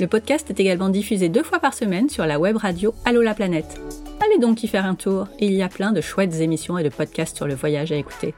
[0.00, 3.34] le podcast est également diffusé deux fois par semaine sur la web radio Allo la
[3.34, 3.78] planète.
[4.24, 6.88] Allez donc y faire un tour, il y a plein de chouettes émissions et de
[6.88, 8.34] podcasts sur le voyage à écouter.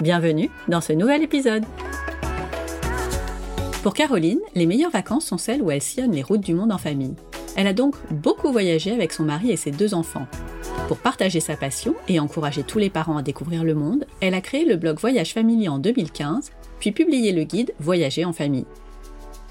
[0.00, 1.64] Bienvenue dans ce nouvel épisode.
[3.84, 6.78] Pour Caroline, les meilleures vacances sont celles où elle sillonne les routes du monde en
[6.78, 7.14] famille.
[7.56, 10.26] Elle a donc beaucoup voyagé avec son mari et ses deux enfants.
[10.88, 14.40] Pour partager sa passion et encourager tous les parents à découvrir le monde, elle a
[14.40, 18.66] créé le blog Voyage Family en 2015, puis publié le guide Voyager en famille.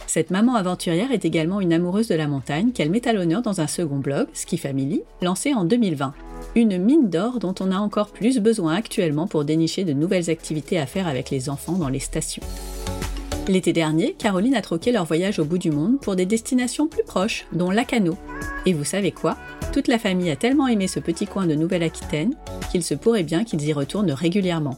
[0.08, 3.62] Cette maman aventurière est également une amoureuse de la montagne qu'elle met à l'honneur dans
[3.62, 6.14] un second blog, Ski Family, lancé en 2020.
[6.56, 10.78] Une mine d'or dont on a encore plus besoin actuellement pour dénicher de nouvelles activités
[10.78, 12.44] à faire avec les enfants dans les stations.
[13.48, 17.04] L'été dernier, Caroline a troqué leur voyage au bout du monde pour des destinations plus
[17.04, 18.18] proches, dont Lacano.
[18.66, 19.36] Et vous savez quoi?
[19.74, 22.36] Toute la famille a tellement aimé ce petit coin de Nouvelle-Aquitaine
[22.72, 24.78] qu'il se pourrait bien qu'ils y retournent régulièrement.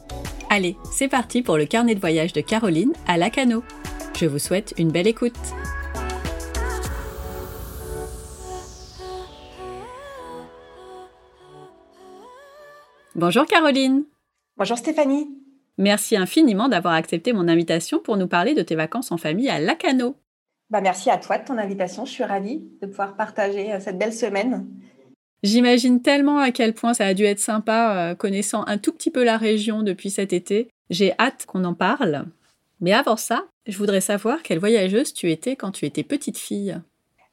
[0.50, 3.62] Allez, c'est parti pour le carnet de voyage de Caroline à Lacano.
[4.16, 5.36] Je vous souhaite une belle écoute.
[13.16, 14.04] Bonjour Caroline.
[14.56, 15.28] Bonjour Stéphanie.
[15.78, 19.58] Merci infiniment d'avoir accepté mon invitation pour nous parler de tes vacances en famille à
[19.58, 20.14] Lacano.
[20.70, 22.04] Bah merci à toi de ton invitation.
[22.04, 24.66] Je suis ravie de pouvoir partager euh, cette belle semaine.
[25.42, 29.10] J'imagine tellement à quel point ça a dû être sympa euh, connaissant un tout petit
[29.10, 30.68] peu la région depuis cet été.
[30.88, 32.26] J'ai hâte qu'on en parle.
[32.80, 36.78] Mais avant ça, je voudrais savoir quelle voyageuse tu étais quand tu étais petite fille.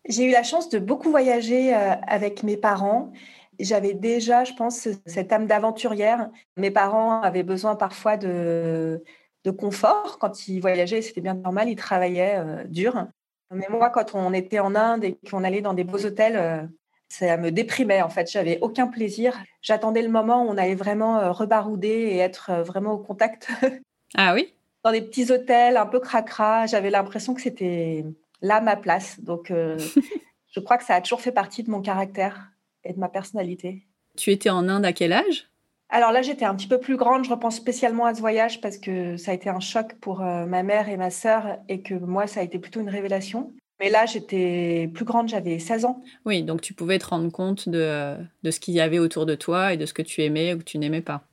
[0.07, 3.11] J'ai eu la chance de beaucoup voyager euh, avec mes parents.
[3.59, 6.29] J'avais déjà, je pense, cette âme d'aventurière.
[6.57, 9.03] Mes parents avaient besoin parfois de,
[9.43, 11.01] de confort quand ils voyageaient.
[11.01, 13.07] C'était bien normal, ils travaillaient euh, dur.
[13.53, 16.63] Mais moi, quand on était en Inde et qu'on allait dans des beaux hôtels, euh,
[17.09, 18.31] ça me déprimait en fait.
[18.31, 19.37] J'avais aucun plaisir.
[19.61, 23.49] J'attendais le moment où on allait vraiment rebarouder et être vraiment au contact.
[24.17, 24.53] Ah oui?
[24.83, 26.65] Dans des petits hôtels un peu cracra.
[26.65, 28.05] J'avais l'impression que c'était
[28.41, 29.19] là ma place.
[29.19, 29.77] Donc, euh,
[30.53, 32.51] je crois que ça a toujours fait partie de mon caractère
[32.83, 33.87] et de ma personnalité.
[34.17, 35.47] Tu étais en Inde à quel âge?
[35.89, 37.25] Alors là, j'étais un petit peu plus grande.
[37.25, 40.45] Je repense spécialement à ce voyage parce que ça a été un choc pour euh,
[40.45, 43.51] ma mère et ma sœur et que moi, ça a été plutôt une révélation.
[43.79, 46.03] Mais là, j'étais plus grande, j'avais 16 ans.
[46.25, 49.35] Oui, donc tu pouvais te rendre compte de, de ce qu'il y avait autour de
[49.35, 51.23] toi et de ce que tu aimais ou que tu n'aimais pas.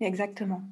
[0.00, 0.62] Exactement.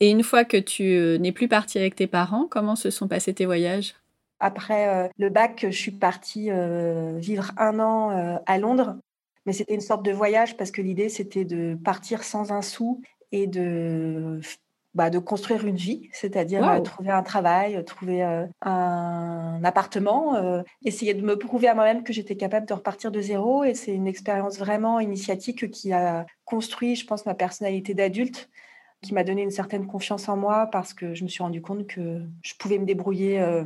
[0.00, 3.06] Et une fois que tu euh, n'es plus partie avec tes parents, comment se sont
[3.06, 3.94] passés tes voyages?
[4.40, 8.96] Après euh, le bac, je suis partie euh, vivre un an à Londres.
[9.46, 13.02] Mais c'était une sorte de voyage parce que l'idée, c'était de partir sans un sou
[13.32, 14.40] et de,
[14.94, 21.38] bah, de construire une vie, c'est-à-dire trouver un travail, trouver un appartement, essayer de me
[21.38, 23.64] prouver à moi-même que j'étais capable de repartir de zéro.
[23.64, 28.50] Et c'est une expérience vraiment initiatique qui a construit, je pense, ma personnalité d'adulte
[29.02, 31.86] qui m'a donné une certaine confiance en moi parce que je me suis rendu compte
[31.86, 33.64] que je pouvais me débrouiller euh,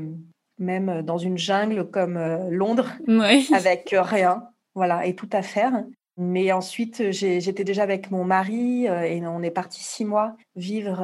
[0.59, 2.93] même dans une jungle comme euh, Londres
[3.53, 5.85] avec rien, voilà, et tout à faire.
[6.17, 11.03] Mais ensuite, j'étais déjà avec mon mari euh, et on est parti six mois vivre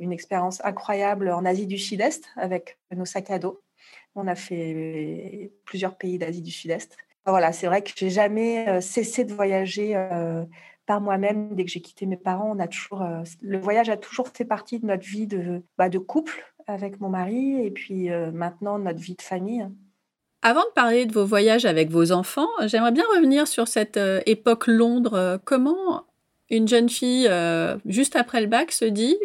[0.00, 3.60] une expérience incroyable en Asie du Sud-Est avec nos sacs à dos.
[4.16, 6.96] On a fait plusieurs pays d'Asie du Sud-Est.
[7.24, 9.94] Voilà, c'est vrai que j'ai jamais cessé de voyager
[10.86, 12.52] par moi-même dès que j'ai quitté mes parents.
[12.54, 15.88] On a toujours, euh, le voyage a toujours fait partie de notre vie de, bah,
[15.88, 19.66] de couple avec mon mari et puis euh, maintenant notre vie de famille.
[20.42, 24.20] Avant de parler de vos voyages avec vos enfants, j'aimerais bien revenir sur cette euh,
[24.26, 25.40] époque Londres.
[25.44, 26.04] Comment
[26.48, 27.28] une jeune fille,
[27.86, 29.18] juste après le bac, se dit,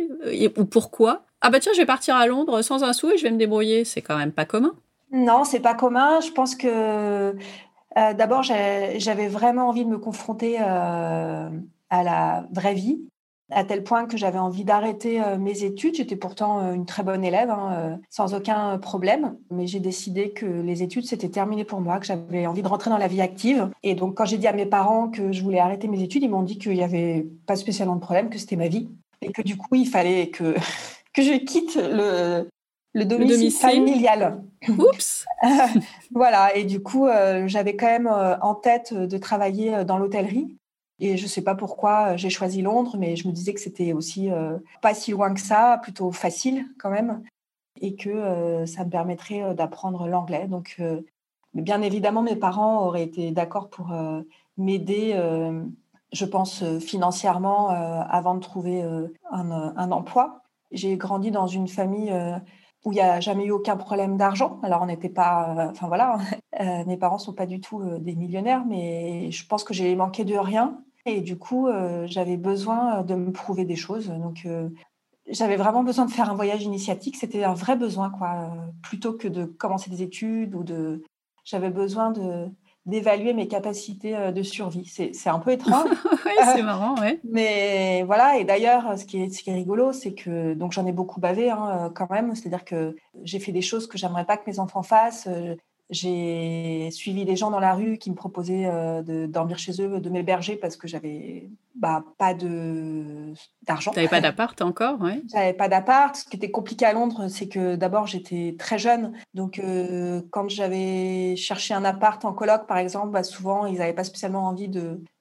[0.57, 3.23] ou pourquoi, ah bah tiens, je vais partir à Londres sans un sou et je
[3.23, 3.83] vais me débrouiller.
[3.83, 4.73] C'est quand même pas commun.
[5.11, 6.19] Non, c'est pas commun.
[6.21, 7.35] Je pense que
[7.97, 11.49] euh, d'abord, j'avais vraiment envie de me confronter euh,
[11.89, 13.01] à la vraie vie.
[13.53, 15.95] à tel point que j'avais envie d'arrêter euh, mes études.
[15.95, 20.83] J'étais pourtant une très bonne élève, hein, sans aucun problème, mais j'ai décidé que les
[20.83, 23.69] études, c'était terminé pour moi, que j'avais envie de rentrer dans la vie active.
[23.83, 26.29] Et donc, quand j'ai dit à mes parents que je voulais arrêter mes études, ils
[26.29, 28.87] m'ont dit qu'il n'y avait pas spécialement de problème, que c'était ma vie,
[29.21, 30.55] et que du coup, il fallait que,
[31.13, 32.47] que je quitte le,
[32.93, 34.43] le domicile, familial.
[34.67, 35.25] Oups
[36.11, 37.07] Voilà, et du coup,
[37.45, 40.57] j'avais quand même en tête de travailler dans l'hôtellerie.
[41.01, 43.59] Et je ne sais pas pourquoi euh, j'ai choisi Londres, mais je me disais que
[43.59, 47.23] c'était aussi euh, pas si loin que ça, plutôt facile quand même,
[47.81, 50.47] et que euh, ça me permettrait d'apprendre l'anglais.
[50.47, 50.79] Donc,
[51.55, 53.91] bien évidemment, mes parents auraient été d'accord pour
[54.57, 55.19] m'aider,
[56.13, 58.83] je pense, financièrement avant de trouver
[59.31, 60.43] un, un, emploi.
[60.71, 62.13] J'ai grandi dans une famille
[62.85, 64.59] où il n'y a jamais eu aucun problème d'argent.
[64.63, 65.69] Alors, on n'était pas.
[65.71, 66.17] Enfin, voilà,
[66.87, 70.25] mes parents ne sont pas du tout des millionnaires, mais je pense que j'ai manqué
[70.25, 70.81] de rien.
[71.05, 74.07] Et du coup, euh, j'avais besoin euh, de me prouver des choses.
[74.09, 74.69] Donc, euh,
[75.29, 77.15] j'avais vraiment besoin de faire un voyage initiatique.
[77.15, 78.51] C'était un vrai besoin, quoi.
[78.83, 81.03] plutôt que de commencer des études ou de.
[81.43, 82.49] J'avais besoin de
[82.85, 84.85] d'évaluer mes capacités de survie.
[84.85, 85.89] C'est un peu étrange.
[86.25, 87.19] oui, c'est marrant, ouais.
[87.23, 90.85] Mais voilà, et d'ailleurs, ce, qui est, ce qui est rigolo, c'est que, donc j'en
[90.85, 94.37] ai beaucoup bavé hein, quand même, c'est-à-dire que j'ai fait des choses que j'aimerais pas
[94.37, 95.27] que mes enfants fassent.
[95.91, 99.99] J'ai suivi des gens dans la rue qui me proposaient euh, de dormir chez eux,
[99.99, 103.91] de m'héberger parce que j'avais bah, pas d'argent.
[103.91, 105.21] Tu n'avais pas d'appart encore ouais.
[105.33, 106.15] J'avais pas d'appart.
[106.15, 109.11] Ce qui était compliqué à Londres, c'est que d'abord j'étais très jeune.
[109.33, 113.91] Donc euh, quand j'avais cherché un appart en coloc, par exemple, bah, souvent ils n'avaient
[113.91, 114.69] pas spécialement envie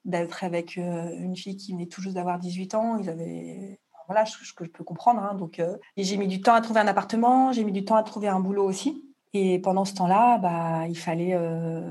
[0.05, 2.95] d'être avec euh, une fille qui venait tout juste d'avoir 18 ans.
[2.95, 3.77] Ils avaient
[4.07, 5.21] voilà, ce que je peux comprendre.
[5.21, 5.35] Hein.
[5.35, 5.61] Donc,
[5.95, 8.41] j'ai mis du temps à trouver un appartement, j'ai mis du temps à trouver un
[8.41, 9.10] boulot aussi.
[9.33, 11.89] Et pendant ce temps-là, bah, il fallait, euh,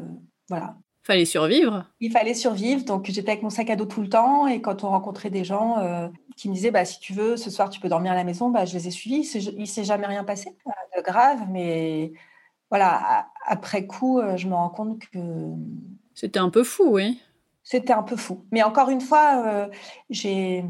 [0.48, 0.76] voilà.
[1.02, 1.86] Fallait survivre.
[2.00, 2.84] Il fallait survivre.
[2.84, 4.46] Donc, j'étais avec mon sac à dos tout le temps.
[4.46, 7.50] Et quand on rencontrait des gens euh, qui me disaient, bah, si tu veux, ce
[7.50, 9.28] soir, tu peux dormir à la maison, bah, je les ai suivis.
[9.34, 10.54] Il ne s'est jamais rien passé
[10.96, 11.46] de grave.
[11.48, 12.12] Mais
[12.68, 15.18] voilà, après coup, euh, je me rends compte que.
[16.14, 17.20] C'était un peu fou, oui.
[17.62, 18.44] C'était un peu fou.
[18.50, 19.68] Mais encore une fois,
[20.10, 20.64] j'ai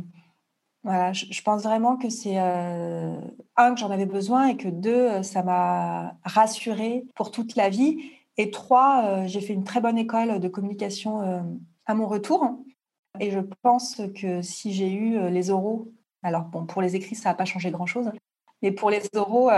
[0.82, 3.20] voilà, je, pense vraiment que c'est euh,
[3.56, 7.68] un que j'en avais besoin et que deux, euh, ça m'a rassurée pour toute la
[7.68, 7.98] vie.
[8.38, 11.44] Et trois, euh, j'ai fait une très bonne école de communication
[11.84, 12.58] à mon retour.
[13.18, 15.92] Et je pense que si j'ai eu les oraux,
[16.22, 18.10] alors bon, pour les écrits, ça n'a pas changé grand-chose,
[18.62, 19.50] mais pour les oraux,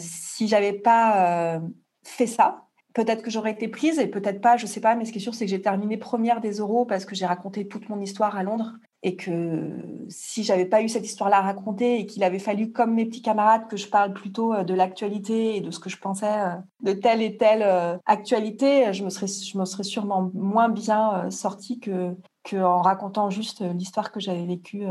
[0.00, 1.60] si j'avais pas
[2.04, 5.12] fait ça, peut-être que j'aurais été prise et peut-être pas, je sais pas, mais ce
[5.12, 7.88] qui est sûr, c'est que j'ai terminé première des oraux parce que j'ai raconté toute
[7.90, 12.06] mon histoire à Londres et que si j'avais pas eu cette histoire-là à raconter et
[12.06, 15.60] qu'il avait fallu, comme mes petits camarades, que je parle plutôt euh, de l'actualité et
[15.60, 19.26] de ce que je pensais euh, de telle et telle euh, actualité, je me serais,
[19.26, 24.84] je me serais sûrement moins bien sortie que qu'en racontant juste l'histoire que j'avais vécue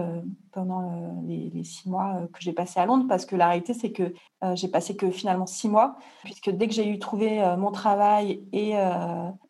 [0.51, 4.13] pendant les, six mois que j'ai passé à Londres, parce que la réalité c'est que
[4.53, 8.75] j'ai passé que finalement six mois, puisque dès que j'ai eu trouvé mon travail et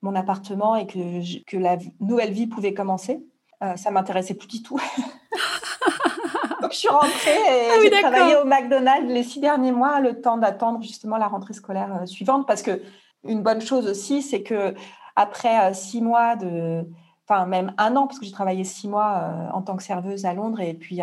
[0.01, 3.21] mon appartement et que, que la nouvelle vie pouvait commencer,
[3.61, 4.79] euh, ça m'intéressait plus du tout.
[6.61, 10.21] Donc je suis rentrée et ah j'ai travaillé au McDonald's les six derniers mois, le
[10.21, 12.47] temps d'attendre justement la rentrée scolaire euh, suivante.
[12.47, 12.81] Parce que
[13.25, 14.73] une bonne chose aussi, c'est que
[15.15, 16.85] après euh, six mois de,
[17.27, 20.33] enfin même un an, parce que j'ai travaillé six mois en tant que serveuse à
[20.33, 21.01] Londres et puis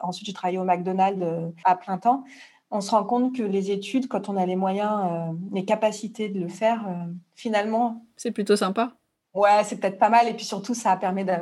[0.00, 1.24] ensuite j'ai travaillé au McDonald's
[1.64, 2.24] à plein temps.
[2.72, 6.40] On se rend compte que les études, quand on a les moyens, les capacités de
[6.40, 6.84] le faire,
[7.36, 8.92] finalement, c'est plutôt sympa.
[9.36, 10.26] Ouais, c'est peut-être pas mal.
[10.28, 11.34] Et puis surtout, ça permet de,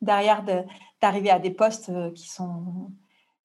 [0.00, 0.44] derrière
[1.02, 2.92] d'arriver à des postes euh, qui sont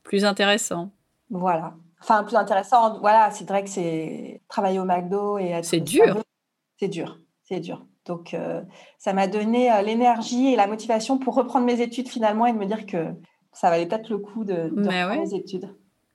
[0.04, 0.92] plus intéressants.
[1.32, 1.74] Voilà.
[2.00, 3.00] Enfin, plus intéressant.
[3.00, 6.22] Voilà, c'est vrai que c'est travailler au McDo et C'est dur.
[6.80, 7.20] C'est dur.
[7.44, 7.84] C'est dur.
[8.06, 8.62] Donc, euh,
[9.00, 12.58] ça m'a donné euh, l'énergie et la motivation pour reprendre mes études finalement et de
[12.58, 13.08] me dire que
[13.54, 15.68] ça valait peut-être le coup de, de reprendre mes études.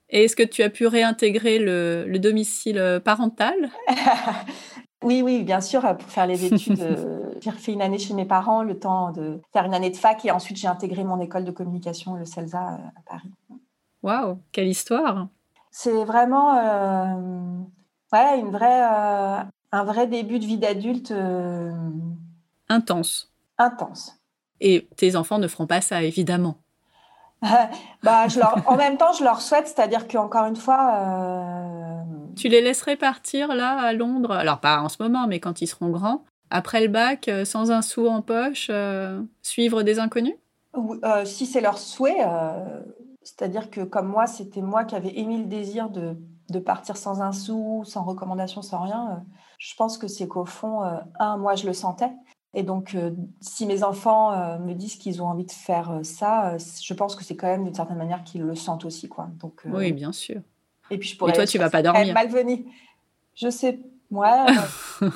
[0.09, 3.69] Et est-ce que tu as pu réintégrer le, le domicile parental?
[5.03, 6.79] Oui, oui, bien sûr, pour faire les études.
[6.81, 9.95] Euh, j'ai fait une année chez mes parents, le temps de faire une année de
[9.95, 13.31] fac, et ensuite j'ai intégré mon école de communication, le CELSA, euh, à Paris.
[14.03, 15.27] Waouh, quelle histoire
[15.71, 17.61] C'est vraiment euh,
[18.13, 18.81] ouais, une vraie,
[19.71, 21.13] un vrai début de vie d'adulte.
[22.69, 23.31] Intense.
[23.57, 24.19] Intense.
[24.59, 26.57] Et tes enfants ne feront pas ça, évidemment.
[28.03, 28.61] bah, je leur...
[28.67, 31.80] en même temps, je leur souhaite, c'est-à-dire qu'encore une fois,
[32.35, 34.31] tu les laisserais partir là à Londres?
[34.31, 37.71] Alors pas en ce moment, mais quand ils seront grands, après le bac, euh, sans
[37.71, 40.35] un sou en poche, euh, suivre des inconnus?
[40.75, 42.19] Euh, Si c'est leur souhait,
[43.23, 46.17] c'est-à-dire que comme moi, c'était moi qui avais émis le désir de,
[46.49, 49.23] de, partir sans un sou, sans recommandation, sans rien.
[49.57, 50.81] je pense que c'est qu'au fond,
[51.19, 52.11] un, moi je le sentais.
[52.53, 52.97] Et donc,
[53.39, 57.37] si mes enfants me disent qu'ils ont envie de faire ça, je pense que c'est
[57.37, 59.07] quand même d'une certaine manière qu'ils le sentent aussi.
[59.07, 59.29] Quoi.
[59.39, 60.41] Donc, oui, bien sûr.
[60.91, 61.33] Et puis, je pourrais.
[61.33, 62.65] Toi, tu vas pas dormir Malvenue.
[63.35, 63.79] Je sais.
[64.11, 64.45] Moi,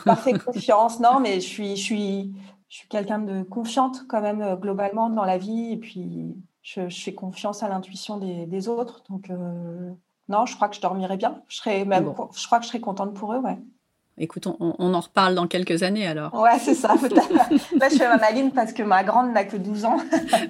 [0.05, 0.99] pas fait confiance.
[0.99, 2.33] Non, mais je suis, je suis,
[2.69, 5.73] je suis quelqu'un de confiante quand même globalement dans la vie.
[5.73, 6.33] Et puis,
[6.65, 9.03] je, fais confiance à l'intuition des, autres.
[9.09, 9.91] Donc, euh,
[10.29, 11.41] non, je crois que je dormirai bien.
[11.47, 13.57] Je, serais même, je crois que je serais contente pour eux, ouais.
[14.17, 16.33] Écoute, on, en reparle dans quelques années alors.
[16.33, 16.95] Ouais, c'est ça.
[17.75, 19.97] Là, je fais ma maline parce que ma grande n'a que 12 ans.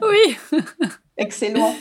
[0.04, 0.60] oui.
[1.18, 1.74] Excellent.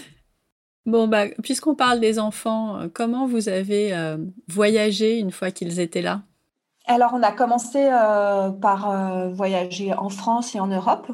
[0.87, 5.81] Bon, bah, puisqu'on parle des enfants, euh, comment vous avez euh, voyagé une fois qu'ils
[5.81, 6.23] étaient là?
[6.87, 7.89] Alors, on a commencé
[8.61, 11.11] par voyager en France et en Europe.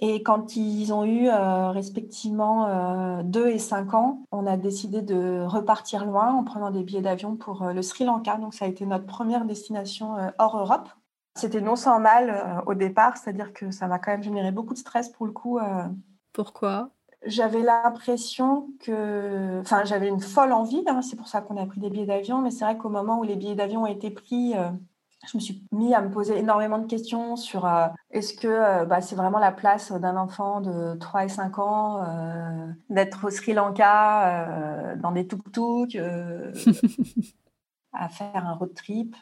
[0.00, 5.02] Et quand ils ont eu euh, respectivement 2 euh, et 5 ans, on a décidé
[5.02, 8.36] de repartir loin en prenant des billets d'avion pour euh, le Sri Lanka.
[8.36, 10.88] Donc ça a été notre première destination hors Europe.
[11.34, 14.78] C'était non sans mal au départ, c'est-à-dire que ça m'a quand même généré beaucoup de
[14.78, 15.60] stress pour le coup.
[16.32, 16.90] Pourquoi?
[17.26, 20.82] J'avais l'impression que, enfin, j'avais une folle envie.
[20.86, 22.40] Hein, c'est pour ça qu'on a pris des billets d'avion.
[22.40, 24.54] Mais c'est vrai qu'au moment où les billets d'avion ont été pris,
[25.26, 28.84] je me suis mis à me poser énormément de questions sur euh, est-ce que euh,
[28.84, 33.30] bah, c'est vraiment la place d'un enfant de 3 et 5 ans euh, d'être au
[33.30, 35.96] Sri Lanka dans des tuk-tuk,
[37.92, 39.16] à faire un road trip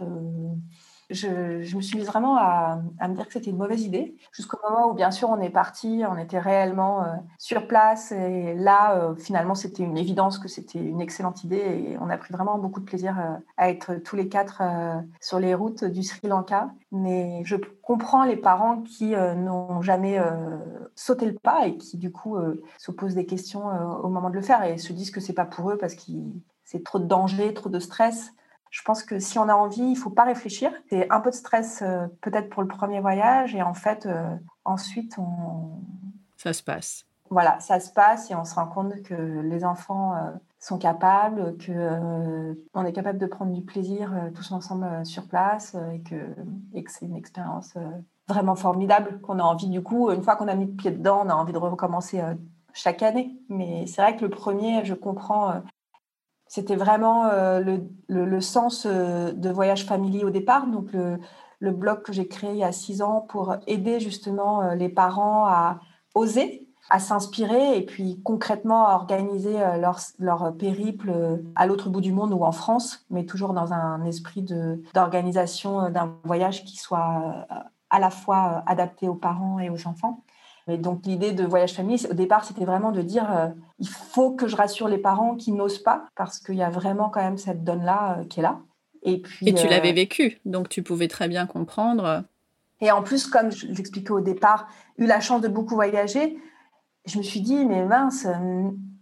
[1.10, 4.90] je, me suis mise vraiment à, me dire que c'était une mauvaise idée, jusqu'au moment
[4.90, 7.06] où, bien sûr, on est parti, on était réellement euh,
[7.38, 8.12] sur place.
[8.12, 11.56] Et là, euh, finalement, c'était une évidence que c'était une excellente idée.
[11.56, 14.62] Et on a pris vraiment beaucoup de plaisir euh, à être tous les quatre
[15.20, 16.70] sur les routes du Sri Lanka.
[16.90, 20.20] Mais je comprends les parents qui n'ont jamais
[20.94, 22.36] sauté le pas et qui, du coup,
[22.78, 23.66] se posent des questions
[24.02, 26.12] au moment de le faire et se disent que c'est pas pour eux parce que
[26.64, 28.32] c'est trop de danger, trop de stress.
[28.76, 30.70] Je pense que si on a envie, il faut pas réfléchir.
[30.90, 34.36] C'est un peu de stress euh, peut-être pour le premier voyage et en fait, euh,
[34.66, 35.80] ensuite, on...
[36.36, 37.06] Ça se passe.
[37.30, 40.30] Voilà, ça se passe et on se rend compte que les enfants euh,
[40.60, 46.02] sont capables, que on est capable de prendre du plaisir tous ensemble sur place et
[46.02, 46.36] que,
[46.74, 47.74] et que c'est une expérience
[48.28, 51.22] vraiment formidable qu'on a envie du coup, une fois qu'on a mis le pied dedans,
[51.24, 52.22] on a envie de recommencer
[52.74, 53.40] chaque année.
[53.48, 55.62] Mais c'est vrai que le premier, je comprends
[56.48, 61.18] c'était vraiment euh, le, sens euh, de Voyage Family au départ, donc le,
[61.72, 65.46] blog que j'ai créé il y a six ans pour aider justement euh, les parents
[65.46, 65.80] à
[66.14, 69.56] oser, à s'inspirer et puis concrètement à organiser
[70.20, 71.12] leur périple
[71.56, 74.46] à l'autre bout du monde ou en France, mais toujours dans un esprit
[74.94, 77.48] d'organisation d'un voyage qui soit
[77.90, 80.22] à la fois adapté aux parents et aux enfants.
[80.66, 84.32] Mais donc l'idée de voyage famille, au départ, c'était vraiment de dire euh, il faut
[84.32, 87.38] que je rassure les parents qui n'osent pas parce qu'il y a vraiment quand même
[87.38, 88.58] cette donne là euh, qui est là.
[89.02, 89.48] Et puis.
[89.48, 92.24] Et tu l'avais euh, vécu, donc tu pouvais très bien comprendre.
[92.80, 94.66] Et en plus, comme je l'expliquais au départ,
[94.98, 96.36] eu la chance de beaucoup voyager,
[97.06, 98.26] je me suis dit mais mince.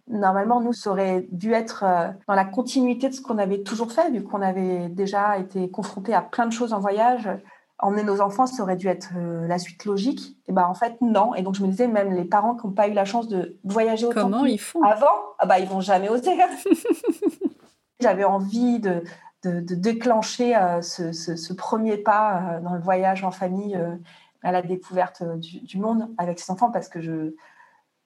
[0.07, 1.83] Normalement, nous, ça aurait dû être
[2.29, 6.13] dans la continuité de ce qu'on avait toujours fait, vu qu'on avait déjà été confronté
[6.13, 7.27] à plein de choses en voyage
[7.85, 10.39] emmener nos enfants, ça aurait dû être euh, la suite logique.
[10.49, 11.35] Et ben en fait non.
[11.35, 13.59] Et donc je me disais même les parents qui n'ont pas eu la chance de
[13.63, 14.83] voyager autant Comment ils font?
[14.83, 15.07] avant,
[15.39, 16.33] ah bah ils vont jamais oser.
[18.01, 19.05] J'avais envie de,
[19.45, 23.79] de, déclencher euh, ce, premier pas euh, dans le voyage en famille
[24.43, 27.35] à la découverte du, du, monde avec ses enfants parce que je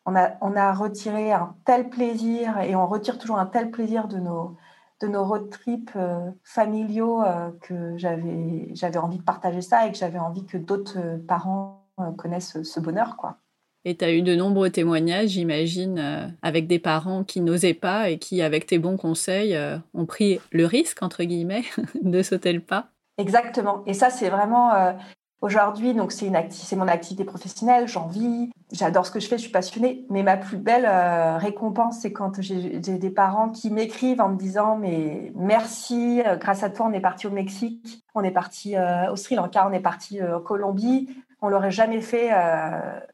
[0.07, 4.09] on a, on a retiré un tel plaisir et on retire toujours un tel plaisir
[4.09, 4.57] de nos
[5.01, 9.93] de nos road trips euh, familiaux euh, que j'avais j'avais envie de partager ça et
[9.93, 11.85] que j'avais envie que d'autres euh, parents
[12.17, 13.39] connaissent ce bonheur quoi.
[13.85, 18.19] Et tu as eu de nombreux témoignages, j'imagine, avec des parents qui n'osaient pas et
[18.19, 19.59] qui, avec tes bons conseils,
[19.95, 21.65] ont pris le risque, entre guillemets,
[22.03, 22.91] de sauter le pas.
[23.17, 23.83] Exactement.
[23.87, 24.95] Et ça, c'est vraiment
[25.41, 29.53] Aujourd'hui, donc c'est mon activité professionnelle, j'en vis, j'adore ce que je fais, je suis
[29.53, 30.05] passionnée.
[30.11, 34.37] Mais ma plus belle euh, récompense, c'est quand j'ai des parents qui m'écrivent en me
[34.37, 38.77] disant mais merci, euh, grâce à toi, on est parti au Mexique, on est parti
[38.77, 41.09] euh, au Sri Lanka, on est parti en Colombie.
[41.41, 42.33] On l'aurait jamais fait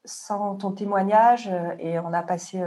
[0.07, 2.59] sans ton témoignage et on a passé.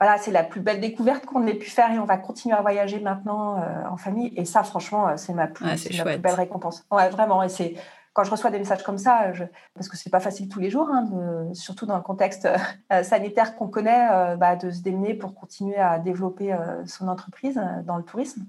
[0.00, 2.62] voilà, c'est la plus belle découverte qu'on ait pu faire et on va continuer à
[2.62, 4.32] voyager maintenant en famille.
[4.34, 6.84] Et ça, franchement, c'est ma plus, ma plus belle récompense.
[6.90, 7.44] Ouais, vraiment.
[7.44, 7.76] Et c'est
[8.12, 9.32] quand je reçois des messages comme ça,
[9.74, 12.48] parce que c'est pas facile tous les jours, hein, surtout dans le contexte
[12.92, 17.08] euh, sanitaire qu'on connaît, euh, bah, de se démener pour continuer à développer euh, son
[17.08, 18.44] entreprise dans le tourisme.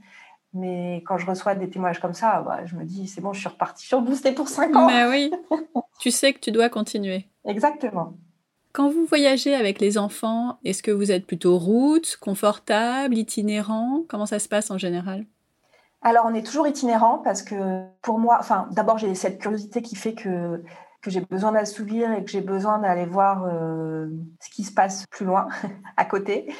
[0.53, 3.39] Mais quand je reçois des témoignages comme ça, bah, je me dis, c'est bon, je
[3.39, 4.87] suis repartie, sur suis pour 5 ans.
[4.87, 5.31] Mais oui,
[5.99, 7.27] tu sais que tu dois continuer.
[7.45, 8.13] Exactement.
[8.71, 14.03] Quand vous voyagez avec les enfants, est-ce que vous êtes plutôt route, confortable, itinérant?
[14.07, 15.25] Comment ça se passe en général?
[16.01, 19.95] Alors, on est toujours itinérant parce que pour moi, enfin, d'abord, j'ai cette curiosité qui
[19.95, 20.63] fait que
[21.07, 23.45] j'ai besoin d'assouvir et que j'ai besoin d'aller voir
[24.39, 25.47] ce qui se passe plus loin,
[25.97, 26.53] à côté.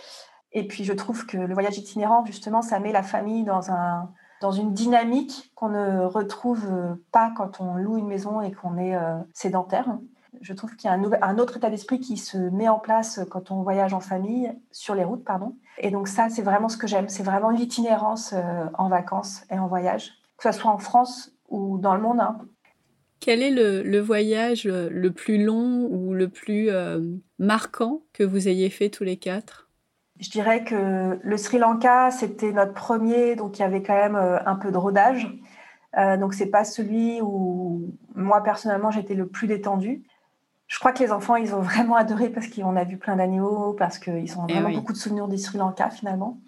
[0.52, 4.10] Et puis je trouve que le voyage itinérant, justement, ça met la famille dans, un,
[4.42, 8.98] dans une dynamique qu'on ne retrouve pas quand on loue une maison et qu'on est
[9.34, 9.98] sédentaire.
[10.42, 13.20] Je trouve qu'il y a un, un autre état d'esprit qui se met en place
[13.30, 15.56] quand on voyage en famille, sur les routes, pardon.
[15.78, 17.10] Et donc ça, c'est vraiment ce que j'aime.
[17.10, 18.34] C'est vraiment l'itinérance
[18.78, 22.20] en vacances et en voyage, que ce soit en France ou dans le monde.
[22.20, 22.38] Hein.
[23.20, 26.70] Quel est le, voyage le plus long ou le plus
[27.38, 29.70] marquant que vous ayez fait tous les quatre?
[30.20, 34.18] Je dirais que le Sri Lanka, c'était notre premier, donc il y avait quand même
[34.18, 35.34] euh, un peu de rodage.
[35.98, 40.04] Euh, donc c'est pas celui où moi personnellement j'étais le plus détendu.
[40.70, 43.74] Je crois que les enfants ils ont vraiment adoré parce qu'on a vu plein d'animaux,
[43.74, 46.40] parce qu'ils ont eh vraiment beaucoup de souvenirs du Sri Lanka finalement.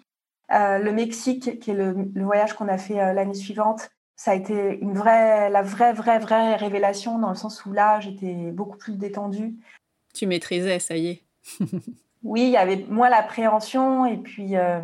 [0.52, 4.34] Euh, le Mexique, qui est le, voyage qu'on a fait euh, l'année suivante, ça a
[4.34, 8.78] été une vraie, la vraie, vraie, vraie révélation dans le sens où là j'étais beaucoup
[8.78, 9.56] plus détendue.
[10.14, 11.22] Tu maîtrisais, ça y est.
[12.22, 14.80] oui, il y avait moins l'appréhension et puis euh,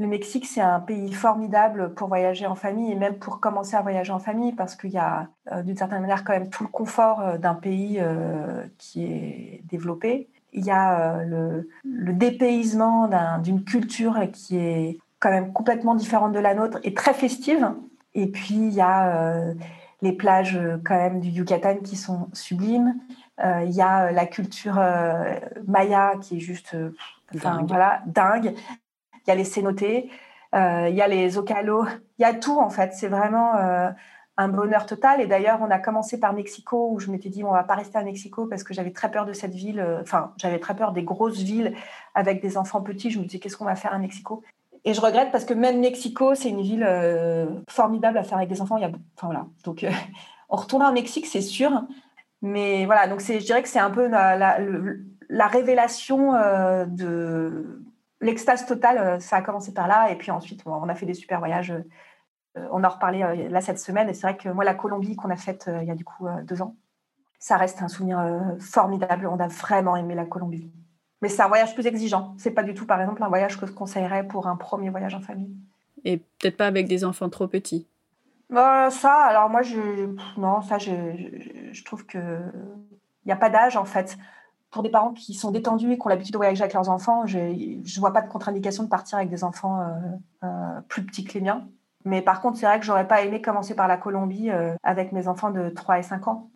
[0.00, 3.82] le Mexique, c'est un pays formidable pour voyager en famille et même pour commencer à
[3.82, 6.68] voyager en famille parce qu'il y a euh, d'une certaine manière quand même tout le
[6.68, 8.02] confort euh, d'un pays
[8.78, 10.28] qui est développé.
[10.52, 16.40] Il y a le, le, dépaysement d'une culture qui est quand même complètement différente de
[16.40, 17.72] la nôtre et très festive.
[18.14, 19.54] Et puis il y a
[20.02, 22.96] les plages quand même du Yucatan qui sont sublimes.
[23.44, 25.34] Euh, il y a euh, la culture euh,
[25.66, 26.76] maya qui est juste
[27.32, 27.68] dingue.
[27.68, 28.54] Voilà, dingue.
[29.30, 30.10] Y a les cénotés,
[30.52, 31.86] il y a les ocalos,
[32.18, 32.92] il y a tout en fait.
[32.92, 33.52] C'est vraiment
[34.36, 35.20] un bonheur total.
[35.20, 37.98] Et d'ailleurs, on a commencé par Mexico, où je m'étais dit, on va pas rester
[37.98, 39.84] à Mexico parce que j'avais très peur de cette ville.
[40.00, 41.74] Enfin, j'avais très peur des grosses villes
[42.14, 43.10] avec des enfants petits.
[43.10, 44.42] Je me disais, qu'est-ce qu'on va faire à Mexico?
[44.84, 46.86] Et je regrette parce que même Mexico, c'est une ville
[47.68, 48.76] formidable à faire avec des enfants.
[48.76, 49.46] Il y a, enfin voilà.
[49.64, 49.86] Donc,
[50.50, 51.84] on retournera au Mexique, c'est sûr.
[52.42, 54.36] Mais voilà, donc je dirais que c'est un peu la,
[55.28, 57.82] la, révélation euh, de
[58.20, 58.98] l'extase totale.
[58.98, 61.70] Euh, ça a commencé par là, et puis ensuite, on a fait des super voyages.
[61.70, 65.30] Euh, on en reparlé là cette semaine, et c'est vrai que moi, la Colombie qu'on
[65.30, 66.74] a faite il y a du coup deux ans,
[67.38, 68.20] ça reste un souvenir
[68.58, 69.28] formidable.
[69.28, 70.72] On a vraiment aimé la Colombie.
[71.22, 72.34] Mais c'est un voyage plus exigeant.
[72.38, 75.14] C'est pas du tout, par exemple, un voyage que je conseillerais pour un premier voyage
[75.14, 75.54] en famille.
[76.04, 77.86] Et peut-être pas avec des enfants trop petits.
[78.48, 80.90] Bah, ça, alors moi, je, non, ça, je,
[81.72, 84.18] je, trouve que il n'y a pas d'âge en fait.
[84.70, 87.26] Pour des parents qui sont détendus et qui ont l'habitude de voyager avec leurs enfants,
[87.26, 91.24] je ne vois pas de contre-indication de partir avec des enfants euh, euh, plus petits
[91.24, 91.66] que les miens.
[92.04, 95.10] Mais par contre, c'est vrai que j'aurais pas aimé commencer par la Colombie euh, avec
[95.10, 96.50] mes enfants de 3 et 5 ans.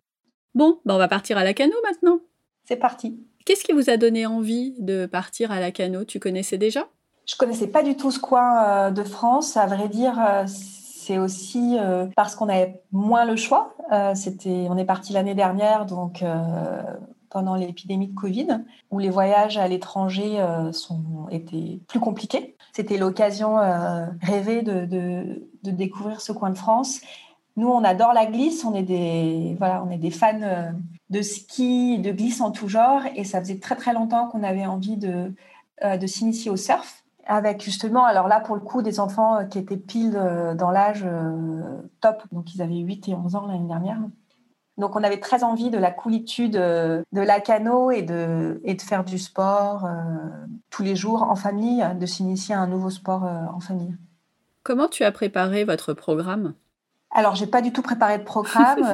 [0.53, 2.19] Bon, bah on va partir à la cano maintenant.
[2.63, 3.19] C'est parti.
[3.45, 6.05] Qu'est-ce qui vous a donné envie de partir à la cano?
[6.05, 6.87] Tu connaissais déjà?
[7.27, 9.57] Je connaissais pas du tout ce coin de France.
[9.57, 11.77] À vrai dire, c'est aussi
[12.15, 13.75] parce qu'on avait moins le choix.
[14.15, 16.23] C'était, on est parti l'année dernière, donc
[17.35, 18.47] pendant l'épidémie de Covid,
[18.91, 22.55] où les voyages à l'étranger sont étaient plus compliqués.
[22.71, 23.57] C'était l'occasion
[24.21, 27.01] rêvée de, découvrir ce coin de France.
[27.57, 30.71] Nous, on adore la glisse, on est des, voilà, on est des fans
[31.09, 34.65] de ski, de glisse en tout genre, et ça faisait très très longtemps qu'on avait
[34.65, 35.33] envie de,
[35.83, 39.57] de s'initier au surf avec justement, alors là pour le coup, des enfants euh, qui
[39.57, 43.67] étaient pile euh, dans l'âge euh, top, donc ils avaient 8 et 11 ans l'année
[43.67, 43.99] dernière.
[44.77, 48.81] Donc on avait très envie de la coolitude de la cano et de, et de
[48.81, 49.87] faire du sport
[50.69, 53.95] tous les jours en famille, de s'initier à un nouveau sport en famille.
[54.63, 56.55] Comment tu as préparé votre programme?
[57.11, 58.83] Alors j'ai pas du tout préparé de programme.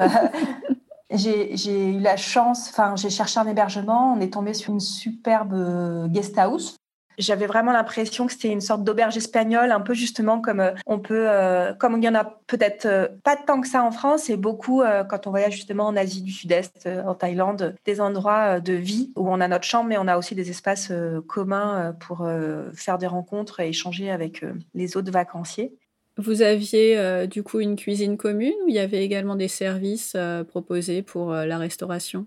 [1.10, 6.08] j'ai eu la chance, enfin j'ai cherché un hébergement, on est tombé sur une superbe
[6.10, 6.76] guest house
[7.17, 11.00] j'avais vraiment l'impression que c'était une sorte d'auberge espagnole, un peu justement comme euh, on
[11.00, 14.30] peut, euh, comme il y en a peut-être euh, pas tant que ça en France,
[14.30, 18.74] et beaucoup quand on voyage justement en Asie du Sud-Est, en Thaïlande, des endroits de
[18.74, 20.91] vie où on a notre chambre, mais on a aussi des espaces
[21.28, 22.28] communs pour
[22.74, 24.43] faire des rencontres et échanger avec
[24.74, 25.74] les autres vacanciers.
[26.17, 30.15] Vous aviez du coup une cuisine commune ou il y avait également des services
[30.47, 32.26] proposés pour la restauration?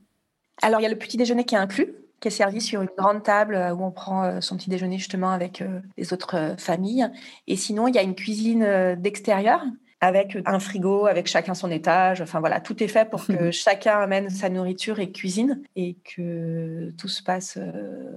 [0.63, 1.95] Alors il y a le petit déjeuner qui est inclus
[2.25, 4.97] qui est servi sur une grande table euh, où on prend euh, son petit déjeuner
[4.97, 7.07] justement avec euh, les autres familles.
[7.47, 9.63] Et sinon, il y a une cuisine d'extérieur
[10.01, 12.23] avec un frigo, avec chacun son étage.
[12.23, 16.93] Enfin voilà, tout est fait pour que chacun amène sa nourriture et cuisine et que
[16.97, 17.59] tout se passe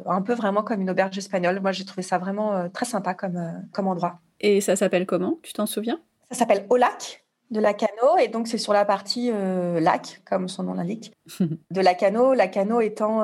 [0.05, 1.59] un peu vraiment comme une auberge espagnole.
[1.59, 4.19] Moi, j'ai trouvé ça vraiment très sympa comme, comme endroit.
[4.39, 5.37] Et ça s'appelle comment?
[5.43, 5.99] Tu t'en souviens?
[6.31, 10.49] Ça s'appelle Au Lac de la cano et donc c'est sur la partie lac comme
[10.49, 13.23] son nom l'indique de la cano la cano étant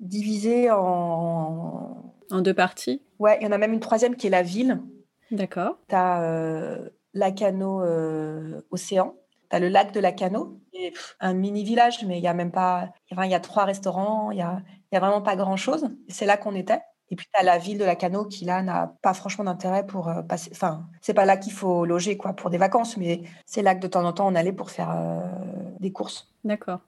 [0.00, 2.12] divisé en...
[2.30, 4.80] En deux parties Ouais, il y en a même une troisième qui est la ville.
[5.30, 5.78] D'accord.
[5.88, 9.14] Tu as euh, la cano euh, océan,
[9.50, 10.60] tu as le lac de la Cano,
[11.20, 12.90] un mini village, mais il y a même pas.
[13.10, 15.88] il y a trois restaurants, il y a, y a vraiment pas grand chose.
[16.08, 16.80] C'est là qu'on était.
[17.10, 19.86] Et puis, tu as la ville de la Cano qui, là, n'a pas franchement d'intérêt
[19.86, 20.50] pour euh, passer.
[20.52, 23.80] Enfin, c'est pas là qu'il faut loger, quoi, pour des vacances, mais c'est là que
[23.80, 25.20] de temps en temps, on allait pour faire euh,
[25.78, 26.32] des courses.
[26.42, 26.80] D'accord.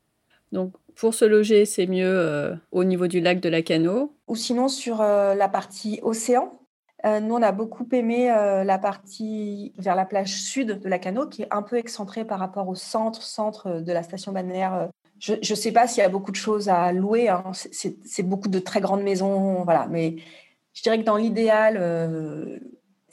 [0.53, 4.15] Donc, pour se loger, c'est mieux euh, au niveau du lac de la Cano.
[4.27, 6.59] Ou sinon, sur la partie océan.
[7.05, 11.43] nous, on a beaucoup aimé la partie vers la plage sud de la Cano, qui
[11.43, 14.89] est un peu excentrée par rapport au centre, centre de la station balnéaire
[15.21, 17.29] je ne sais pas s'il y a beaucoup de choses à louer.
[17.29, 17.51] Hein.
[17.53, 19.87] C'est beaucoup de très grandes maisons, voilà.
[19.89, 20.17] Mais
[20.75, 22.59] je dirais que dans l'idéal, euh,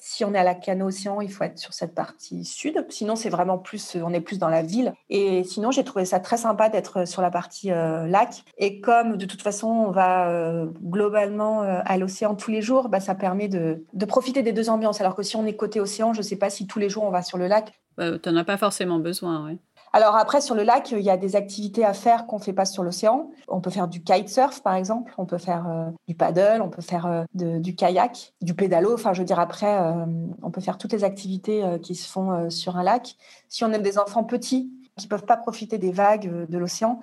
[0.08, 2.86] si on est à la Cano Océan, il faut être sur cette partie sud.
[2.90, 4.94] Sinon, c'est vraiment plus, on est plus dans la ville.
[5.10, 8.44] Et sinon, j'ai trouvé ça très sympa d'être sur la partie euh, lac.
[8.60, 13.00] Et comme de toute façon, on va euh, globalement à l'océan tous les jours, bah,
[13.00, 15.02] ça permet de, de, profiter des deux ambiances.
[15.02, 17.04] Alors que si on est côté océan, je ne sais pas si tous les jours
[17.04, 17.74] on va sur le lac.
[17.98, 19.58] Bah, tu n'en as pas forcément besoin, oui.
[19.96, 22.52] Alors après, sur le lac, il y a des activités à faire qu'on ne fait
[22.52, 23.32] pas sur l'océan.
[23.48, 25.14] On peut faire du kitesurf, par exemple.
[25.18, 28.94] On peut faire euh, du paddle, on peut faire euh, du kayak, du pédalo.
[28.94, 30.06] Enfin, je veux après, euh,
[30.44, 33.16] on peut faire toutes les activités qui se font sur un lac.
[33.48, 37.00] Si on aime des enfants petits qui ne peuvent pas profiter des vagues de l'océan,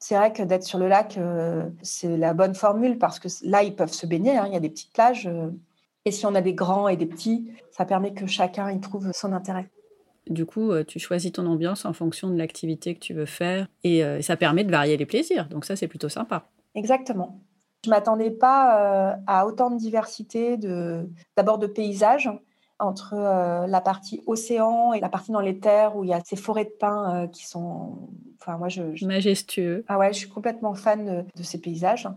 [0.00, 1.20] c'est vrai que d'être sur le lac,
[1.82, 4.36] c'est la bonne formule parce que là, ils peuvent se baigner.
[4.36, 4.46] Hein.
[4.48, 5.30] il y a des petites plages.
[6.04, 9.12] et si on a des grands et des petits, ça permet que chacun y trouve
[9.12, 9.70] son intérêt.
[10.28, 13.66] Du coup, euh, tu choisis ton ambiance en fonction de l'activité que tu veux faire
[13.82, 15.48] et euh, ça permet de varier les plaisirs.
[15.48, 16.44] Donc ça, c'est plutôt sympa.
[16.74, 17.40] Exactement.
[17.84, 20.56] Je m'attendais pas euh, à autant de diversité,
[21.36, 22.30] d'abord de paysages
[22.78, 26.34] entre la partie océan et la partie dans les terres où il y a ces
[26.34, 28.08] forêts de pins qui sont,
[28.40, 29.84] enfin moi je, majestueux.
[29.86, 32.08] Ah ouais, je suis complètement fan de ces paysages.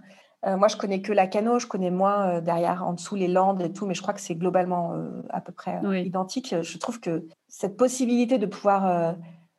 [0.45, 3.27] Euh, moi, je connais que la Cano, je connais moins euh, derrière, en dessous, les
[3.27, 6.55] Landes et tout, mais je crois que c'est globalement euh, à peu près identique.
[6.61, 9.15] Je trouve que cette possibilité de pouvoir.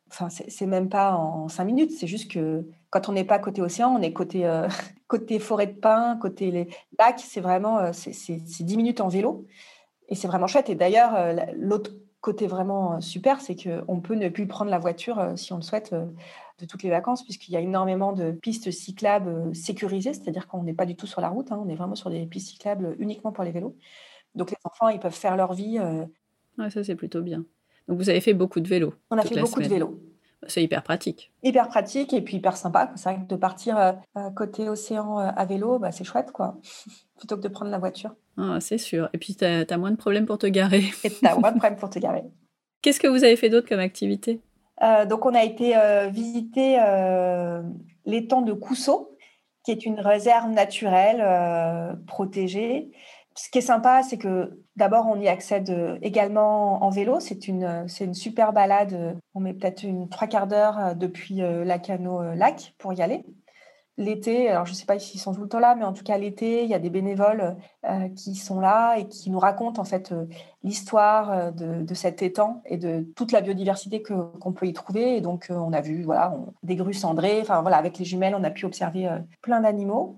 [0.09, 3.61] Enfin, c'est même pas en cinq minutes, c'est juste que quand on n'est pas côté
[3.61, 4.49] océan, on est côté,
[5.07, 9.45] côté forêt de pins, côté les lacs, c'est vraiment c'est dix minutes en vélo.
[10.07, 10.69] Et c'est vraiment chouette.
[10.69, 15.51] Et d'ailleurs, l'autre côté vraiment super, c'est qu'on peut ne plus prendre la voiture si
[15.51, 15.93] on le souhaite
[16.59, 20.63] de toutes les vacances, puisqu'il y a énormément de pistes cyclables euh, sécurisées, c'est-à-dire qu'on
[20.63, 22.95] n'est pas du tout sur la route, hein, on est vraiment sur des pistes cyclables
[22.99, 23.75] uniquement pour les vélos.
[24.35, 25.77] Donc les enfants, ils peuvent faire leur vie.
[25.79, 26.05] Euh,
[26.57, 27.45] ouais, ça c'est plutôt bien.
[27.87, 28.93] Donc vous avez fait beaucoup de vélos.
[29.11, 29.99] On a fait beaucoup de vélos.
[30.47, 31.31] C'est hyper pratique.
[31.41, 32.91] Hyper pratique et puis hyper sympa.
[32.95, 33.93] C'est vrai que de partir euh,
[34.35, 36.57] côté océan à vélo, bah, c'est chouette, quoi.
[37.17, 38.13] Plutôt que de prendre la voiture.
[38.37, 39.09] Ah, c'est sûr.
[39.13, 40.83] Et puis, tu as, as, moins de problèmes pour te garer.
[41.03, 42.23] Et tu as moins de problèmes pour te garer.
[42.83, 44.39] Qu'est-ce que vous avez fait d'autre comme activité?
[44.83, 47.61] Euh, donc, on a été euh, visiter euh,
[48.05, 49.17] l'étang de Cousseau,
[49.63, 51.23] qui est une réserve naturelle
[52.07, 52.91] protégée.
[53.35, 57.19] Ce qui est sympa, c'est que d'abord, on y accède également en vélo.
[57.19, 59.19] C'est une, une super balade.
[59.35, 63.25] On met peut-être une trois quarts d'heure depuis Lacano Lac pour y aller
[63.97, 66.03] l'été, alors je ne sais pas s'ils sont tout le temps là, mais en tout
[66.03, 69.81] cas l'été, il y a des bénévoles euh, qui sont là et qui nous racontent
[69.81, 70.25] en fait euh,
[70.63, 75.17] l'histoire euh, de, cet étang et de toute la biodiversité qu'on peut y trouver.
[75.17, 77.41] Et donc on a vu voilà des grues cendrées.
[77.41, 79.09] Enfin voilà, avec les jumelles, on a pu observer
[79.41, 80.15] plein d'animaux.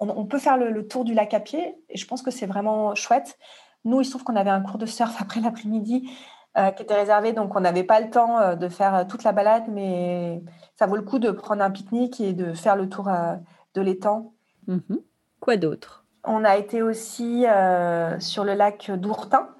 [0.00, 2.94] On, peut faire le, tour du lac à pied et je pense que c'est vraiment
[2.94, 3.36] chouette.
[3.84, 6.08] Nous, il se trouve qu'on avait un cours de surf après l'après-midi
[6.54, 10.42] qui était réservé, donc on n'avait pas le temps de faire toute la balade, mais
[10.80, 13.34] ça vaut le coup de prendre un pique-nique et de faire le tour euh,
[13.74, 14.32] de l'étang.
[14.66, 15.02] Mhm.
[15.38, 16.06] Quoi d'autre?
[16.24, 19.50] On a été aussi euh, sur le lac d'Ourtin.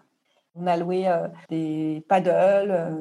[0.54, 2.96] On a loué euh, des paddles,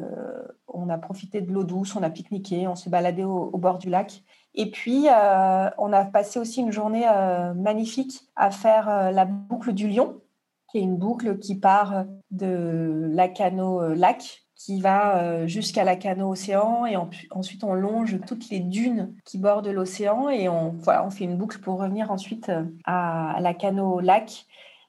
[0.68, 3.90] on a profité de l'eau douce, on a pique-niqué, on s'est baladé au, bord du
[3.90, 4.22] lac.
[4.54, 5.08] Et puis,
[5.78, 7.08] on a passé aussi une journée
[7.56, 10.20] magnifique à faire la boucle du Lion,
[10.72, 16.86] qui est une boucle qui part de Lacano-Lac qui va euh, jusqu'à la Cano Océan
[16.86, 16.98] et
[17.32, 20.78] ensuite on longe toutes les dunes qui bordent l'océan et on,
[21.12, 24.46] fait une boucle pour revenir ensuite euh, à, la Cano Lac.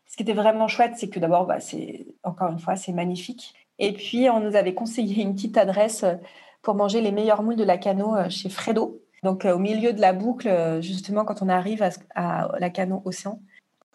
[0.08, 3.54] Ce qui était vraiment chouette, c'est que d'abord, bah, c'est encore une fois, c'est magnifique.
[3.78, 6.16] Et puis, on nous avait conseillé une petite adresse euh,
[6.62, 9.00] pour manger les meilleurs moules de la Cano chez Fredo.
[9.22, 13.40] Donc, au milieu de la boucle, justement, quand on arrive à, la Cano Océan.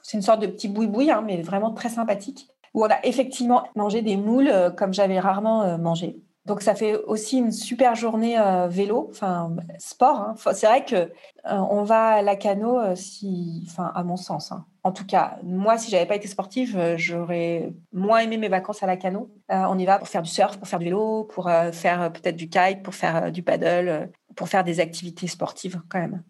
[0.08, 3.64] C'est une sorte de petit boui-boui, hein, mais vraiment très sympathique où on a effectivement
[3.76, 6.18] mangé des moules euh, comme j'avais rarement euh, mangé.
[6.46, 10.20] Donc ça fait aussi une super journée euh, vélo, enfin sport.
[10.20, 10.36] Hein.
[10.54, 11.12] C'est vrai que
[11.44, 14.52] on va à la cano, si, enfin à mon sens.
[14.52, 14.64] Hein.
[14.84, 18.86] En tout cas, moi, si j'avais pas été sportive, j'aurais moins aimé mes vacances à
[18.86, 19.32] la cano.
[19.50, 22.48] on y va pour faire du surf, pour faire du vélo, pour faire peut-être du
[22.48, 26.22] kite, pour faire du paddle, pour faire des activités sportives quand même.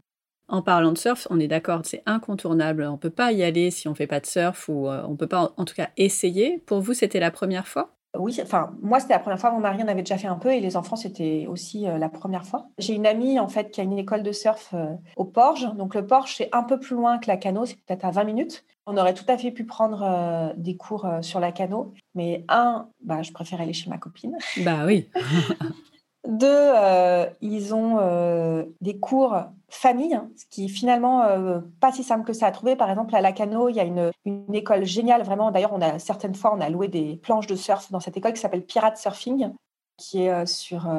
[0.47, 2.83] En parlant de surf, on est d'accord, c'est incontournable.
[2.83, 5.03] On ne peut pas y aller si on ne fait pas de surf ou euh,
[5.07, 6.59] on ne peut pas en tout cas essayer.
[6.65, 7.91] Pour vous, c'était la première fois?
[8.17, 9.51] Oui, enfin, moi, c'était la première fois.
[9.51, 12.09] Mon mari en avait déjà fait un peu et les enfants, c'était aussi euh, la
[12.09, 12.67] première fois.
[12.77, 15.67] J'ai une amie, en fait, qui a une école de surf euh, au Porge.
[15.75, 18.23] Donc, le Porge, c'est un peu plus loin que la Cano, c'est peut-être à 20
[18.23, 18.63] minutes.
[18.85, 21.91] On aurait tout à fait pu prendre des cours sur la Cano.
[22.13, 24.37] Mais un, bah, je préfère aller chez ma copine.
[24.63, 25.09] Bah oui.
[26.27, 29.37] Deux, euh, ils ont euh, des cours
[29.69, 32.75] famille, hein, ce qui est finalement euh, pas si simple que ça à trouver.
[32.75, 35.51] Par exemple, à Lacano, il y a une, une école géniale, vraiment.
[35.51, 38.33] D'ailleurs, on a certaines fois, on a loué des planches de surf dans cette école
[38.33, 39.51] qui s'appelle Pirate Surfing
[39.97, 40.89] qui est sur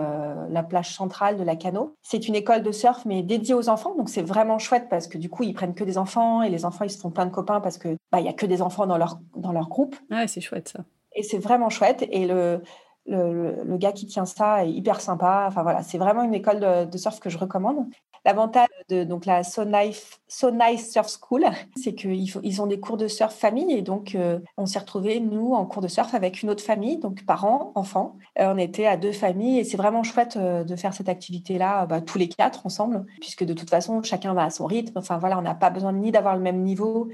[0.48, 1.94] la plage centrale de Lacano.
[2.00, 3.94] C'est une école de surf, mais dédiée aux enfants.
[3.94, 6.64] Donc, c'est vraiment chouette parce que du coup, ils prennent que des enfants et les
[6.64, 8.62] enfants, ils se font plein de copains parce que bah, il y a que des
[8.62, 9.96] enfants dans leur, dans leur groupe.
[10.10, 10.78] Ouais, c'est chouette ça.
[11.14, 12.06] Et c'est vraiment chouette.
[12.10, 12.62] Et le,
[13.08, 15.46] le, gars qui tient ça est hyper sympa.
[15.48, 17.86] Enfin voilà, c'est vraiment une école de, surf que je recommande.
[18.24, 21.44] L'avantage de donc la So Nice, Surf School,
[21.76, 25.20] c'est qu'ils ils ont des cours de surf famille et donc euh, on s'est retrouvés
[25.20, 28.16] nous en cours de surf avec une autre famille, donc parents, enfants.
[28.40, 31.86] Euh, on était à deux familles et c'est vraiment chouette euh, de faire cette activité-là
[31.86, 34.98] bah, tous les quatre ensemble, puisque de toute façon chacun va à son rythme.
[34.98, 37.08] Enfin voilà, on n'a pas besoin ni d'avoir le même niveau,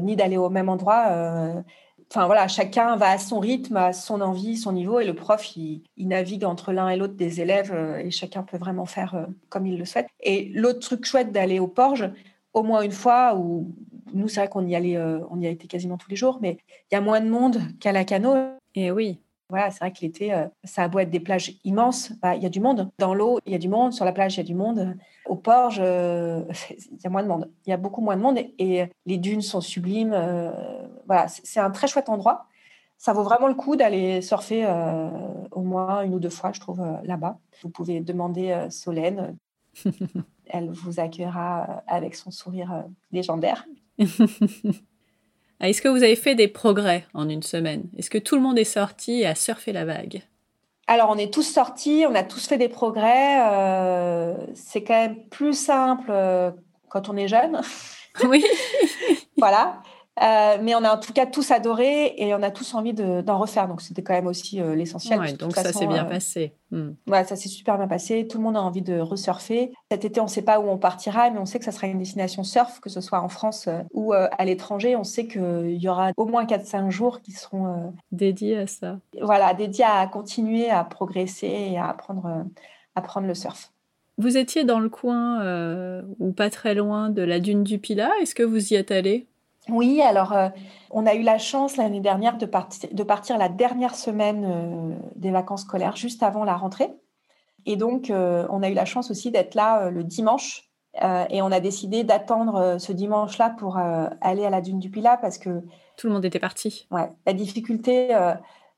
[0.00, 1.62] ni d'aller au même endroit
[2.12, 5.56] enfin voilà, chacun va à son rythme, à son envie, son niveau, et le prof,
[5.56, 9.24] il, navigue entre l'un et l'autre des élèves, euh, et chacun peut vraiment faire euh,
[9.48, 10.08] comme il le souhaite.
[10.20, 12.10] Et l'autre truc chouette d'aller au Porge,
[12.52, 13.74] au moins une fois, où
[14.12, 16.38] nous, c'est vrai qu'on y allait, euh, on y a été quasiment tous les jours,
[16.42, 16.58] mais
[16.90, 18.36] il y a moins de monde qu'à la cano.
[18.74, 19.21] Et oui.
[19.52, 22.42] Voilà, c'est vrai que l'été, euh, ça a beau être des plages immenses, bah, il
[22.42, 22.90] y a du monde.
[22.98, 23.92] Dans l'eau, il y a du monde.
[23.92, 24.96] Sur la plage, il y a du monde.
[25.26, 27.50] Au port, il y a moins de monde.
[27.66, 30.14] Il y a beaucoup moins de monde et, les dunes sont sublimes.
[30.14, 30.50] Euh,
[31.06, 32.46] voilà, c'est un très chouette endroit.
[32.96, 35.10] Ça vaut vraiment le coup d'aller surfer euh,
[35.50, 37.38] au moins une ou deux fois, je trouve, là-bas.
[37.62, 39.36] Vous pouvez demander Solène.
[40.46, 43.66] Elle vous accueillera avec son sourire légendaire.
[45.62, 47.84] Ah, est-ce que vous avez fait des progrès en une semaine?
[47.96, 50.22] Est-ce que tout le monde est sorti et a surfé la vague?
[50.88, 53.40] Alors, on est tous sortis, on a tous fait des progrès.
[53.48, 56.50] Euh, c'est quand même plus simple euh,
[56.88, 57.60] quand on est jeune.
[58.24, 58.44] Oui.
[59.38, 59.80] voilà.
[60.20, 63.38] Euh, mais on a en tout cas tous adoré et on a tous envie d'en
[63.38, 63.66] refaire.
[63.66, 65.36] Donc c'était quand même aussi euh, l'essentiel.
[65.38, 66.52] donc ça s'est bien euh, passé.
[66.70, 66.90] Hmm.
[67.06, 68.26] Ouais, ça s'est super bien passé.
[68.28, 69.72] Tout le monde a envie de resurfer.
[69.90, 71.86] Cet été, on ne sait pas où on partira, mais on sait que ça sera
[71.86, 74.96] une destination surf, que ce soit en France ou à l'étranger.
[74.96, 78.98] On sait qu'il y aura au moins 4-5 jours qui seront dédiés à ça.
[79.20, 82.44] Voilà, dédiés à continuer à progresser et à apprendre,
[82.94, 83.72] apprendre le surf.
[84.18, 88.10] Vous étiez dans le coin ou pas très loin de la dune du Pilat.
[88.20, 89.26] Est-ce que vous y êtes allé?
[89.68, 90.48] Oui, alors euh,
[90.90, 95.62] on a eu la chance l'année dernière de, partir la dernière semaine euh, des vacances
[95.62, 96.90] scolaires, juste avant la rentrée.
[97.64, 100.68] Et donc, euh, on a eu la chance aussi d'être là le dimanche.
[101.30, 103.78] et on a décidé d'attendre ce dimanche-là pour
[104.20, 105.62] aller à la dune du Pilat parce que...
[105.96, 106.86] Tout le monde était parti.
[106.90, 108.08] Ouais, la difficulté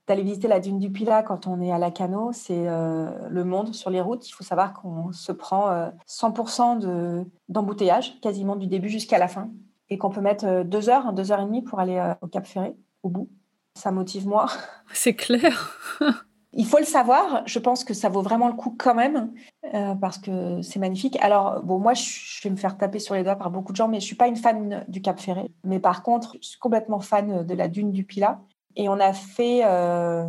[0.06, 3.74] d'aller visiter la dune du Pilat quand on est à la Cano, c'est le monde
[3.74, 4.28] sur les routes.
[4.28, 9.48] Il faut savoir qu'on se prend 100% d'embouteillage, quasiment du début jusqu'à la fin
[9.90, 12.26] et qu'on peut mettre euh, deux heures, deux heures et demie pour aller euh, au
[12.26, 13.30] Cap Ferré, au bout.
[13.76, 14.46] Ça motive moi.
[14.92, 15.78] C'est clair.
[16.56, 17.42] Il faut le savoir.
[17.46, 19.32] Je pense que ça vaut vraiment le coup quand même
[19.74, 21.18] euh, parce que c'est magnifique.
[21.20, 23.88] Alors, bon, moi, je vais me faire taper sur les doigts par beaucoup de gens,
[23.88, 25.50] mais je suis pas une fan du Cap Ferré.
[25.64, 28.40] Mais par contre, je suis complètement fan de la dune du Pilat.
[28.76, 30.24] Et on a fait, euh,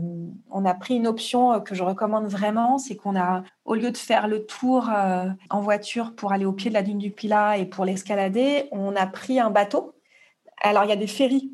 [0.52, 3.98] on a pris une option que je recommande vraiment, c'est qu'on a, au lieu de
[3.98, 7.58] faire le tour euh, en voiture pour aller au pied de la dune du Pilat
[7.58, 9.96] et pour l'escalader, on a pris un bateau.
[10.62, 11.52] Alors il y a des ferries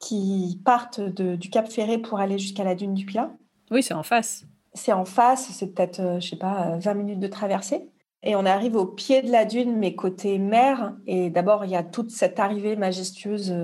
[0.00, 3.30] qui partent du Cap Ferré pour aller jusqu'à la dune du Pilat.
[3.70, 4.46] Oui, c'est en face.
[4.72, 7.90] C'est en face, c'est peut-être, euh, je sais pas, 20 minutes de traversée.
[8.22, 10.94] Et on arrive au pied de la dune, mais côté mer.
[11.06, 13.54] Et d'abord, il y a toute cette arrivée majestueuse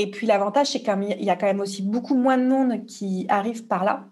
[0.00, 3.26] et puis l'avantage, c'est qu'il y a quand même aussi beaucoup moins de monde qui
[3.28, 4.06] arrive par là.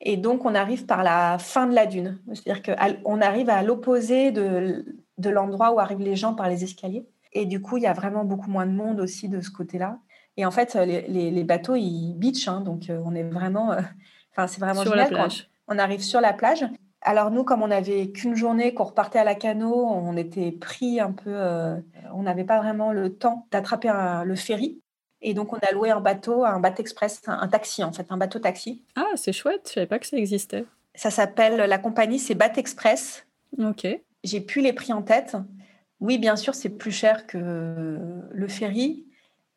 [0.00, 2.20] Et donc, on arrive par la fin de la dune.
[2.32, 2.62] C'est-à-dire
[3.02, 4.84] qu'on arrive à l'opposé de,
[5.18, 7.08] de l'endroit où arrivent les gens par les escaliers.
[7.32, 9.98] Et du coup, il y a vraiment beaucoup moins de monde aussi de ce côté-là.
[10.36, 13.72] Et en fait, les, les, bateaux, ils beach, hein, donc euh, on est vraiment...
[13.72, 13.80] Euh,
[14.30, 15.50] enfin, c'est vraiment sur La plage.
[15.66, 16.64] On arrive sur la plage.
[17.00, 21.00] Alors nous, comme on n'avait qu'une journée, qu'on repartait à la cano, on était pris
[21.00, 21.32] un peu...
[21.34, 21.80] Euh,
[22.14, 23.90] on n'avait pas vraiment le temps d'attraper
[24.24, 24.80] le ferry.
[25.28, 28.16] Et donc, on a loué un bateau, un bateau express, un, taxi en fait, un
[28.16, 28.80] bateau taxi.
[28.94, 30.64] Ah, c'est chouette, je savais pas que ça existait.
[30.94, 33.26] Ça s'appelle, la compagnie, c'est Bat Express.
[33.58, 33.88] Ok.
[34.22, 35.36] J'ai plus les prix en tête.
[35.98, 37.98] Oui, bien sûr, c'est plus cher que
[38.30, 39.04] le ferry.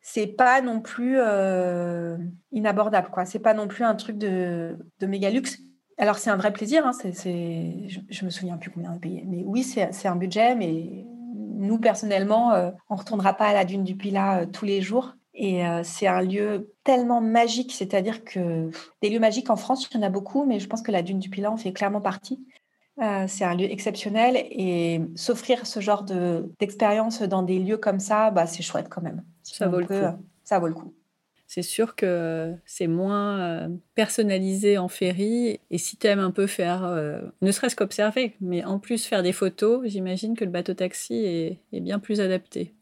[0.00, 2.16] C'est pas non plus euh,
[2.50, 3.24] inabordable, quoi.
[3.24, 5.58] C'est pas non plus un truc de, de méga luxe.
[5.98, 6.84] Alors, c'est un vrai plaisir.
[6.84, 6.92] Hein.
[6.92, 9.22] C'est, je, je, me souviens plus combien on a payé.
[9.24, 10.56] Mais oui, c'est, un budget.
[10.56, 11.06] Mais
[11.36, 14.82] nous, personnellement, euh, on ne retournera pas à la dune du Pilat euh, tous les
[14.82, 15.14] jours.
[15.34, 20.00] Et c'est un lieu tellement magique, c'est-à-dire que des lieux magiques en France, il y
[20.00, 22.44] en a beaucoup, mais je pense que la dune du Pilat en fait clairement partie.
[22.98, 26.04] c'est un lieu exceptionnel et s'offrir ce genre
[26.58, 29.22] d'expérience dans des lieux comme ça, bah, c'est chouette quand même.
[29.42, 30.18] ça vaut le coup.
[30.42, 30.94] Ça vaut le coup.
[31.46, 35.60] C'est sûr que c'est moins personnalisé en ferry.
[35.70, 36.82] Et si tu aimes un peu faire,
[37.40, 41.60] ne serait-ce qu'observer, mais en plus faire des photos, j'imagine que le bateau taxi est,
[41.72, 42.74] est bien plus adapté.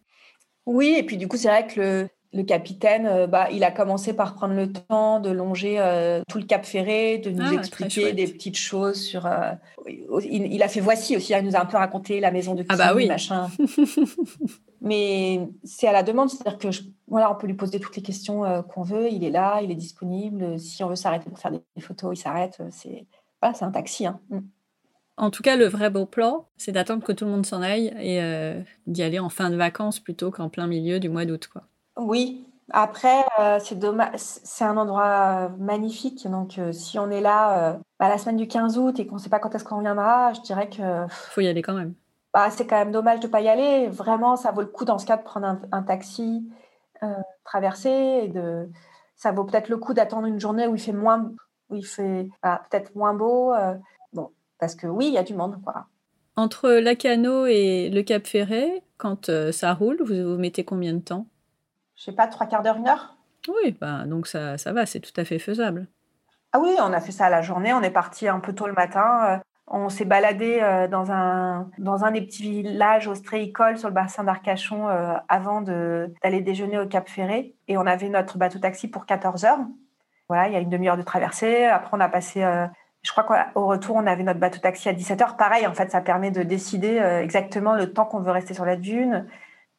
[0.67, 3.71] Oui, et puis du coup, c'est vrai que le, le capitaine, euh, bah, il a
[3.71, 7.55] commencé par prendre le temps de longer euh, tout le Cap Ferré, de nous ah,
[7.55, 9.25] expliquer des petites choses sur.
[9.25, 9.53] Euh,
[9.87, 12.77] il, a fait voici aussi, il nous a un peu raconté la maison de ah
[12.77, 13.07] bah oui.
[13.07, 13.49] machin.
[14.81, 16.69] Mais c'est à la demande, c'est-à-dire que
[17.09, 19.09] voilà, on peut lui poser toutes les questions qu'on veut.
[19.11, 20.59] Il est là, il est disponible.
[20.61, 22.61] Si on veut s'arrêter pour faire des, photos, il s'arrête.
[22.71, 23.07] C'est
[23.43, 24.07] voilà, c'est un taxi.
[24.07, 24.21] Hein.
[24.29, 24.39] Mm.
[25.17, 27.93] En tout cas, le vrai beau plan, c'est d'attendre que tout le monde s'en aille
[27.99, 28.21] et
[28.87, 31.68] d'y aller en fin de vacances plutôt qu'en plein milieu du mois d'août, quoi.
[31.99, 36.27] Oui, après, euh, c'est dommage, c'est un endroit magnifique.
[36.29, 39.17] Donc, euh, si on est là euh, bah, la semaine du 15 août et qu'on
[39.17, 41.07] ne sait pas quand est-ce qu'on viendra, je dirais que.
[41.09, 41.95] Faut y aller quand même.
[42.35, 43.89] Bah, c'est quand même dommage de ne pas y aller.
[43.89, 46.47] Vraiment, ça vaut le coup dans ce cas de prendre un, taxi,
[47.45, 48.21] traverser.
[48.25, 48.69] Et de...
[49.17, 51.33] Ça vaut peut-être le coup d'attendre une journée où il fait moins,
[51.71, 53.55] où il fait peut-être moins beau.
[54.13, 54.31] bon,
[54.61, 55.59] parce que oui, il y a du monde.
[55.65, 55.87] Quoi.
[56.37, 61.27] Entre Lacano et le Cap Ferret, quand ça roule, vous, vous mettez combien de temps?
[61.99, 63.17] Je sais pas, trois quarts d'heure, une heure?
[63.49, 65.89] Oui, bah, donc ça, ça va, c'est tout à fait faisable.
[66.53, 68.67] Ah oui, on a fait ça à la journée, on est parti un peu tôt
[68.67, 69.25] le matin.
[69.25, 73.95] Euh, on s'est baladé euh, dans un, dans un des petits villages ostréicoles sur le
[73.95, 77.55] bassin d'Arcachon euh, avant d'aller déjeuner au Cap Ferré.
[77.67, 79.59] Et on avait notre bateau-taxi pour 14 heures.
[80.29, 81.67] Voilà, il y a une demi-heure de traversée.
[81.67, 82.43] Après, on a passé,
[83.03, 85.37] je crois qu'au retour, on avait notre bateau-taxi à 17 heures.
[85.39, 88.77] Pareil, en fait, ça permet de décider exactement le temps qu'on veut rester sur la
[88.77, 89.27] dune.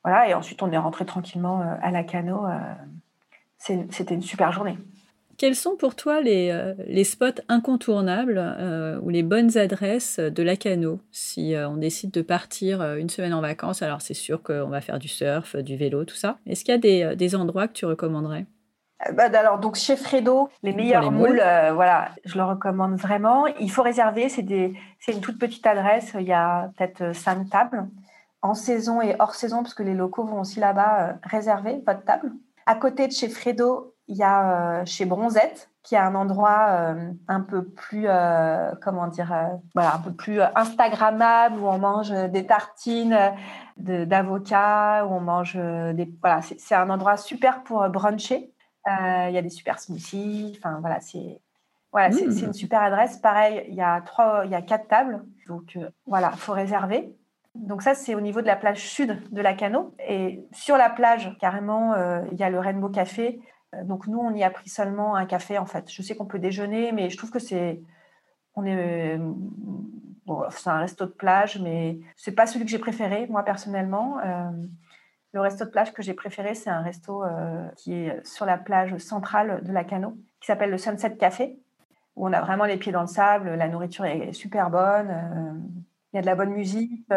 [0.03, 2.45] Voilà, et ensuite on est rentré tranquillement euh, à la cano.
[2.45, 2.59] Euh,
[3.57, 4.77] c'était une super journée.
[5.37, 10.55] Quels sont pour toi les, euh, les spots incontournables ou les bonnes adresses de la
[10.55, 13.81] cano si on décide de partir une semaine en vacances?
[13.81, 16.37] Alors c'est sûr qu'on va faire du surf, du vélo, tout ça.
[16.45, 18.45] Est-ce qu'il y a des, des, endroits que tu recommanderais?
[19.13, 21.41] Bah, alors donc chez Fredo, les meilleurs moules,
[21.73, 23.45] voilà, je le recommande vraiment.
[23.47, 27.87] Il faut réserver, c'est une toute petite adresse, il y a peut-être cinq tables
[28.41, 32.03] en saison et hors saison, parce que les locaux vont aussi là-bas euh, réserver votre
[32.03, 32.31] table.
[32.65, 36.67] À côté de chez Fredo, il y a euh, chez Bronzette, qui est un endroit
[36.69, 38.07] euh, un peu plus,
[38.81, 39.33] comment dire,
[39.73, 43.17] voilà, un peu plus Instagrammable, où on mange des tartines
[43.77, 46.13] d'avocats, où on mange des.
[46.21, 48.53] Voilà, c'est un endroit super pour bruncher.
[48.85, 50.55] Il y a des super smoothies.
[50.57, 51.41] Enfin, voilà, c'est.
[51.91, 52.45] Voilà, c'est mmh.
[52.45, 53.17] une super adresse.
[53.17, 55.23] Pareil, il y a trois, il y a quatre tables.
[55.47, 57.15] Donc, voilà, faut réserver.
[57.59, 59.93] Donc ça, c'est au niveau de la plage sud de la Cano.
[60.07, 63.41] Et sur la plage, carrément, euh, il y a le Rainbow Café.
[63.75, 65.91] Euh, donc nous, on y a pris seulement un café, en fait.
[65.91, 67.81] Je sais qu'on peut déjeuner, mais je trouve que c'est...
[68.55, 69.19] On est...
[70.25, 74.19] Bon, c'est un resto de plage, mais c'est pas celui que j'ai préféré, moi, personnellement.
[74.19, 74.51] Euh,
[75.33, 77.23] le resto de plage que j'ai préféré, c'est un resto
[77.77, 81.59] qui est sur la plage centrale de la Cano, qui s'appelle le Sunset Café,
[82.15, 85.63] où on a vraiment les pieds dans le sable, la nourriture est super bonne,
[86.11, 87.07] il y a de la bonne musique.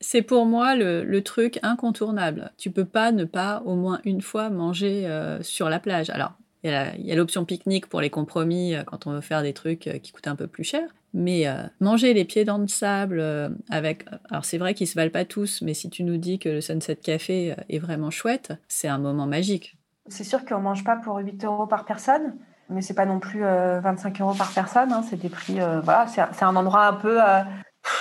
[0.00, 2.52] C'est pour moi le, truc incontournable.
[2.56, 6.10] Tu peux pas ne pas au moins une fois manger euh, sur la plage.
[6.10, 6.32] Alors,
[6.62, 9.86] il y a l'option pique-nique pour les compromis euh, quand on veut faire des trucs
[9.86, 10.82] euh, qui coûtent un peu plus cher.
[11.14, 11.46] Mais
[11.80, 13.24] manger les pieds dans le sable
[13.70, 14.04] avec...
[14.28, 16.60] Alors c'est vrai qu'ils se valent pas tous, mais si tu nous dis que le
[16.60, 19.78] Sunset Café est vraiment chouette, c'est un moment magique.
[20.08, 22.36] C'est sûr qu'on mange pas pour 8 euros par personne,
[22.68, 24.92] mais c'est pas non plus 25 euros par personne.
[24.92, 25.02] Hein.
[25.08, 25.54] c'est des prix...
[25.54, 27.18] voilà, c'est un endroit un peu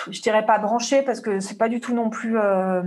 [0.09, 2.37] je dirais pas branché parce que c'est pas du tout non plus.
[2.39, 2.81] Euh,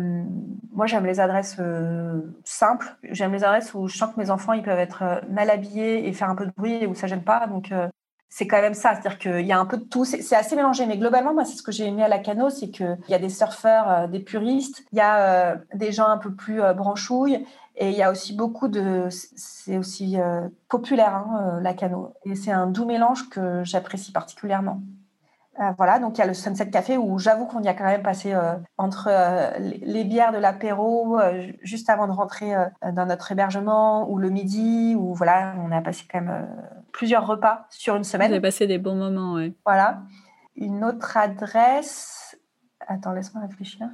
[0.72, 2.96] moi, j'aime les adresses euh, simples.
[3.10, 6.06] J'aime les adresses où je sens que mes enfants ils peuvent être euh, mal habillés
[6.06, 7.46] et faire un peu de bruit et où ça gêne pas.
[7.46, 7.72] Donc
[8.28, 10.04] c'est quand même ça, c'est-à-dire qu'il y a un peu de tout.
[10.04, 12.70] C'est assez mélangé, mais globalement, moi, c'est ce que j'ai aimé à la cano, c'est
[12.70, 16.60] qu'il y a des surfeurs, des puristes, il y a des gens un peu plus
[16.76, 17.44] branchouilles,
[17.76, 19.08] et il y a aussi beaucoup de.
[19.10, 20.16] C'est aussi
[20.68, 22.14] populaire, hein, la cano.
[22.24, 24.80] Et c'est un doux mélange que j'apprécie particulièrement.
[25.58, 27.84] Euh, voilà, donc il y a le Sunset Café où j'avoue qu'on y a quand
[27.84, 31.18] même passé euh, entre euh, les bières de l'apéro
[31.62, 32.54] juste avant de rentrer
[32.94, 36.48] dans notre hébergement ou le midi où voilà, on a passé quand même
[36.92, 38.28] plusieurs repas sur une semaine.
[38.28, 39.54] Vous avez passé des bons moments, oui.
[39.66, 40.02] Voilà.
[40.56, 42.38] Une autre adresse.
[42.86, 43.88] Attends, laisse-moi réfléchir.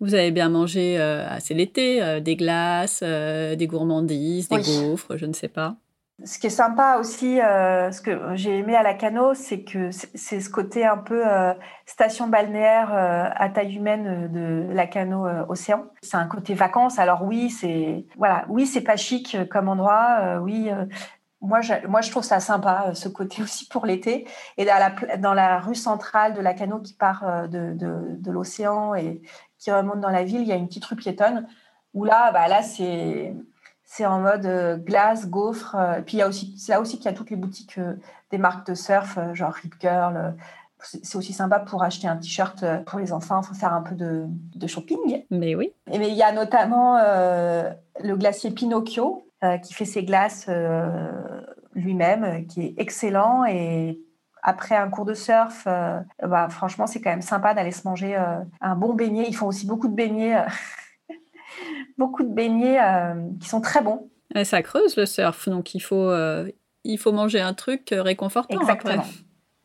[0.00, 0.98] Vous avez bien mangé,
[1.38, 5.76] c'est l'été, des glaces, des gourmandises, des gaufres, je ne sais pas.
[6.24, 9.90] Ce qui est sympa aussi, euh, ce que j'ai aimé à la Cano, c'est que
[9.90, 11.52] c'est ce côté un peu euh,
[11.84, 15.84] station balnéaire euh, à taille humaine de la Cano Océan.
[16.00, 16.98] C'est un côté vacances.
[16.98, 20.40] Alors oui, c'est voilà, oui, c'est pas chic comme endroit.
[20.40, 20.70] oui,
[21.42, 24.26] moi, je, moi, je trouve ça sympa, ce côté aussi pour l'été.
[24.56, 24.66] Et
[25.18, 29.20] dans la, rue centrale de la Cano qui part de l'océan et
[29.58, 31.46] qui remonte dans la ville, il y a une petite rue piétonne
[31.92, 33.34] où là, bah là, c'est
[33.86, 35.76] c'est en mode euh, glace, gaufre.
[35.76, 37.78] Euh, puis il y a aussi, c'est là aussi qu'il y a toutes les boutiques
[37.78, 37.94] euh,
[38.32, 40.34] des marques de surf, genre Rip Curl.
[40.80, 44.66] c'est aussi sympa pour acheter un t-shirt pour les enfants, faut faire un peu de,
[44.66, 45.24] shopping.
[45.30, 45.72] Mais oui.
[45.90, 49.24] Et mais il y a notamment le glacier Pinocchio
[49.62, 50.50] qui fait ses glaces
[51.72, 53.44] lui-même, qui est excellent.
[53.44, 54.00] Et
[54.42, 58.16] après un cours de surf, bah, franchement, c'est quand même sympa d'aller se manger
[58.60, 59.26] un bon beignet.
[59.28, 60.44] Ils font aussi beaucoup de beignets
[61.98, 64.10] beaucoup de beignets euh, qui sont très bons.
[64.44, 66.50] ça creuse le surf, donc il faut, euh,
[66.84, 68.60] il faut manger un truc euh, réconfortant.
[68.60, 69.04] Exactement.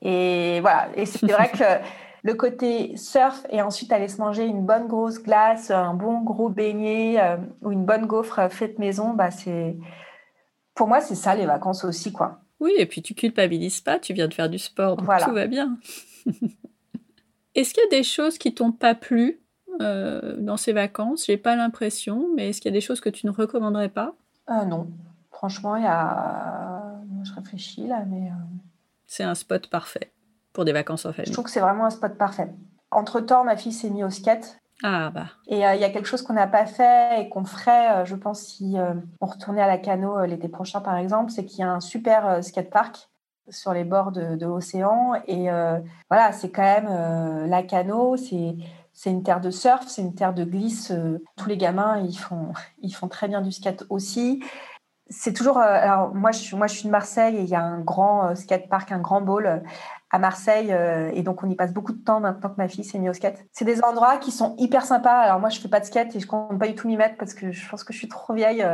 [0.01, 1.63] Et voilà, et c'est vrai que
[2.23, 6.49] le côté surf et ensuite aller se manger une bonne grosse glace, un bon gros
[6.49, 7.19] beignet
[7.61, 9.77] ou une bonne gaufre faite maison, bah c'est
[10.73, 12.39] pour moi c'est ça les vacances aussi quoi.
[12.59, 15.47] Oui, et puis tu culpabilises pas, tu viens de faire du sport, donc tout va
[15.47, 15.77] bien.
[17.55, 19.40] Est-ce qu'il y a des choses qui t'ont pas plu
[19.79, 23.09] euh, dans ces vacances J'ai pas l'impression, mais est-ce qu'il y a des choses que
[23.09, 24.13] tu ne recommanderais pas?
[24.49, 24.87] Euh, Non.
[25.31, 26.81] Franchement, il y a.
[27.23, 28.27] Je réfléchis là, mais.
[28.27, 28.33] Euh,
[29.07, 30.11] c'est un spot parfait
[30.53, 31.27] pour des vacances en famille.
[31.27, 32.49] Je trouve que c'est vraiment un spot parfait.
[32.91, 34.57] Entre temps, ma fille s'est mise au skate.
[34.83, 35.27] Ah bah.
[35.47, 38.41] Et il y a quelque chose qu'on n'a pas fait et qu'on ferait, je pense,
[38.41, 38.75] si
[39.19, 42.43] on retournait à la Cano l'été prochain, par exemple, c'est qu'il y a un super
[42.43, 43.09] skatepark
[43.49, 45.13] sur les bords de, de l'océan.
[45.27, 45.49] Et
[46.09, 48.55] voilà, c'est quand même la Cano, c'est
[48.93, 50.91] c'est une terre de surf, c'est une terre de glisse.
[50.91, 54.43] Euh, tous les gamins, ils font, ils font très bien du skate aussi.
[55.09, 55.57] C'est toujours.
[55.57, 57.81] Euh, alors, moi je, suis, moi, je suis de Marseille et il y a un
[57.81, 59.63] grand euh, skate park, un grand bowl
[60.11, 60.75] à Marseille.
[61.13, 63.13] et donc, on y passe beaucoup de temps maintenant que ma fille s'est mise au
[63.13, 63.45] skate.
[63.53, 65.19] C'est des endroits qui sont hyper sympas.
[65.21, 67.15] Alors, moi, je fais pas de skate et je compte pas du tout m'y mettre
[67.17, 68.65] parce que je pense que je suis trop vieille.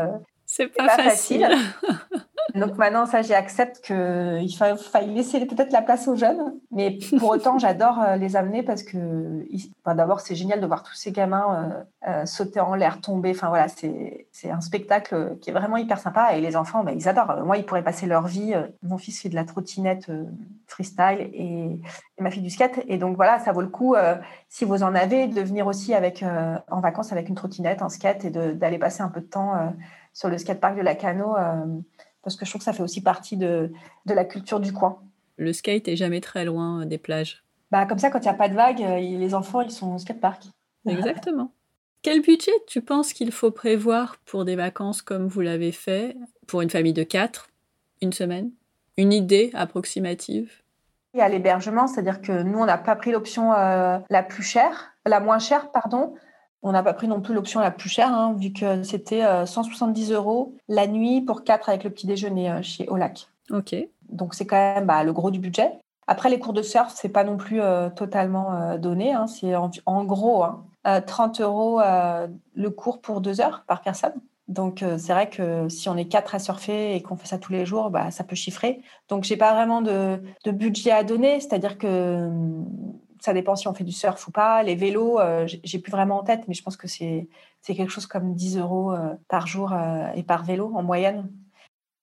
[0.47, 1.45] C'est pas, facile.
[2.55, 6.55] Donc maintenant, ça, j'accepte qu'il faille laisser peut-être la place aux jeunes.
[6.71, 9.45] Mais pour autant, j'adore euh, les amener parce que
[9.85, 13.31] d'abord, c'est génial de voir tous ces gamins euh, euh, sauter en l'air, tomber.
[13.31, 16.35] Enfin voilà, c'est un spectacle qui est vraiment hyper sympa.
[16.35, 17.43] Et les enfants, bah, ils adorent.
[17.45, 18.55] Moi, ils pourraient passer leur vie.
[18.81, 20.09] Mon fils fait de la trottinette
[20.67, 21.79] freestyle et,
[22.19, 22.79] ma fille du skate.
[22.87, 23.95] Et donc voilà, ça vaut le coup,
[24.49, 26.23] si vous en avez, de venir aussi avec,
[26.69, 29.53] en vacances avec une trottinette, un skate et d'aller passer un peu de temps
[30.17, 31.35] sur le skatepark de la Cano
[32.27, 33.71] parce que je trouve que ça fait aussi partie de,
[34.05, 34.99] de la culture du coin.
[35.37, 37.41] Le skate est jamais très loin euh, des plages.
[37.71, 39.95] Bah, comme ça, quand il n'y a pas de vagues, euh, les enfants, ils sont
[39.95, 40.43] au skatepark.
[40.85, 41.53] Exactement.
[42.01, 46.61] Quel budget tu penses qu'il faut prévoir pour des vacances comme vous l'avez fait, pour
[46.61, 47.47] une famille de quatre,
[48.01, 48.51] une semaine?
[48.97, 50.51] Une idée approximative?
[51.13, 54.43] Il y a l'hébergement, c'est-à-dire que nous, on n'a pas pris l'option euh, la plus
[54.43, 56.13] chère, la moins chère, pardon,
[56.63, 60.11] on n'a pas pris non plus l'option la plus chère, hein, vu que c'était 170
[60.11, 63.27] euh, euros la nuit pour quatre avec le petit déjeuner euh, chez Olac.
[63.51, 63.75] Ok.
[64.09, 65.71] Donc c'est quand même bah, le gros du budget.
[66.07, 69.13] Après, les cours de surf, c'est pas non plus euh, totalement donné.
[69.13, 69.27] Hein.
[69.27, 70.45] c'est en, gros
[70.83, 71.81] 30 hein, euros
[72.55, 74.13] le cours pour deux heures par personne.
[74.47, 77.51] Donc c'est vrai que si on est quatre à surfer et qu'on fait ça tous
[77.51, 78.81] les jours, bah, ça peut chiffrer.
[79.09, 82.29] Donc j'ai pas vraiment de, de budget à donner, c'est-à-dire que
[83.21, 84.63] ça dépend si on fait du surf ou pas.
[84.63, 87.27] Les vélos, euh, j'ai plus vraiment en tête, mais je pense que c'est
[87.65, 91.29] quelque chose comme 10 euros euh, par jour euh, et par vélo en moyenne.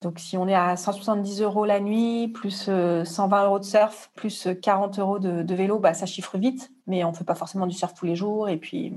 [0.03, 2.69] Donc si on est à 170 euros la nuit, plus
[3.05, 7.12] 120 euros de surf, plus 40 euros de, vélo, bah, ça chiffre vite, mais on
[7.12, 8.51] ne fait pas forcément du surf tous les jours.
[8.51, 8.93] Et puis...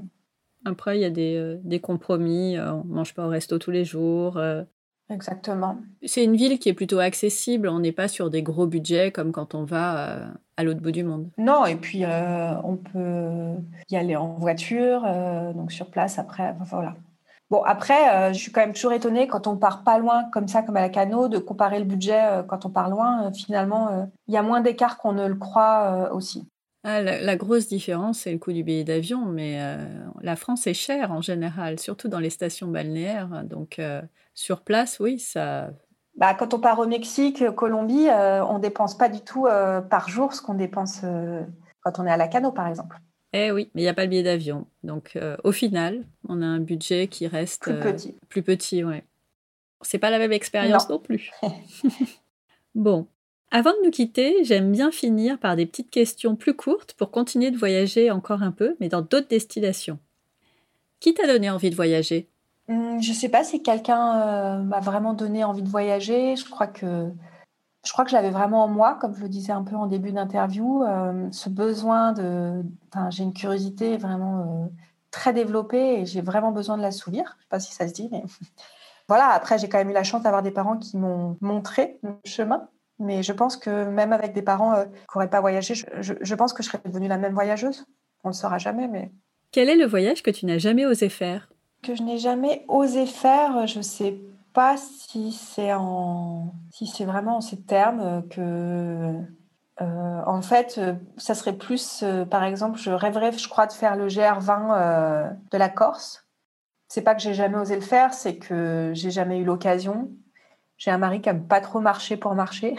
[0.66, 3.86] Après, il y a des, des compromis, on ne mange pas au resto tous les
[3.86, 4.38] jours,
[5.10, 5.78] Exactement.
[6.06, 7.70] C'est une ville qui est plutôt accessible.
[7.70, 10.28] On n'est pas sur des gros budgets comme quand on va euh,
[10.58, 11.30] à l'autre bout du monde.
[11.38, 13.54] Non, et puis euh, on peut
[13.90, 16.54] y aller en voiture, euh, donc sur place après.
[16.66, 16.96] voilà.
[17.50, 20.64] Bon, après, je suis quand même toujours étonnée quand on part pas loin, comme ça,
[20.64, 23.32] comme à la Cano, de comparer le budget quand on part loin.
[23.32, 26.46] finalement, il y a moins d'écart qu'on ne le croit aussi.
[26.84, 29.62] Ah, la, grosse différence, c'est le coût du billet d'avion, mais
[30.22, 33.46] la France est chère en général, surtout dans les stations balnéaires.
[33.46, 33.80] Donc,
[34.38, 35.72] sur place, oui, ça.
[36.16, 40.10] Bah, quand on part au Mexique, Colombie, euh, on dépense pas du tout euh, par
[40.10, 41.42] jour ce qu'on dépense euh,
[41.82, 43.00] quand on est à la Cano, par exemple.
[43.34, 44.68] Eh oui, mais il n'y a pas le billet d'avion.
[44.84, 48.18] Donc, au final, on a un budget qui reste plus petit.
[48.30, 49.04] plus petit, ouais.
[49.82, 51.32] C'est pas la même expérience non plus.
[52.76, 53.08] bon,
[53.52, 57.52] avant de nous quitter, j'aime bien finir par des petites questions plus courtes pour continuer
[57.52, 60.00] de voyager encore un peu, mais dans d'autres destinations.
[61.00, 62.30] Qui t'a donné envie de voyager?
[62.68, 62.74] Je
[63.10, 66.36] ne sais pas si quelqu'un m'a vraiment donné envie de voyager.
[66.36, 67.12] Je crois que
[67.86, 70.84] je crois j'avais vraiment en moi, comme je le disais un peu en début d'interview,
[71.32, 72.64] ce besoin de.
[73.10, 74.70] j'ai une curiosité vraiment
[75.12, 77.24] très développée et j'ai vraiment besoin de l'assouvir.
[77.24, 78.24] Je ne sais pas si ça se dit, mais
[79.08, 79.30] voilà.
[79.30, 82.68] Après, j'ai quand même eu la chance d'avoir des parents qui m'ont montré le chemin.
[83.00, 86.64] Mais je pense que même avec des parents qui n'auraient pas voyagé, je, pense que
[86.64, 87.86] je serais devenue la même voyageuse.
[88.24, 89.12] On ne le saura jamais, mais.
[89.52, 91.50] Quel est le voyage que tu n'as jamais osé faire?
[91.88, 94.20] Que je n'ai jamais osé faire, je sais
[94.52, 99.14] pas si c'est en si vraiment en ces termes que
[99.80, 100.82] euh, en fait
[101.16, 105.30] ça serait plus euh, par exemple je rêverais je crois de faire le GR20 euh,
[105.50, 106.28] de la Corse.
[106.90, 110.10] C'est pas que j'ai jamais osé le faire c'est que j'ai jamais eu l'occasion.
[110.78, 112.76] J'ai un mari qui aime pas trop marcher pour marcher.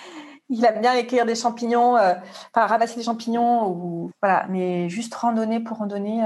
[0.50, 4.44] Il aime bien écrire des champignons enfin ramasser des champignons ou voilà.
[4.50, 6.22] Mais juste randonner pour randonner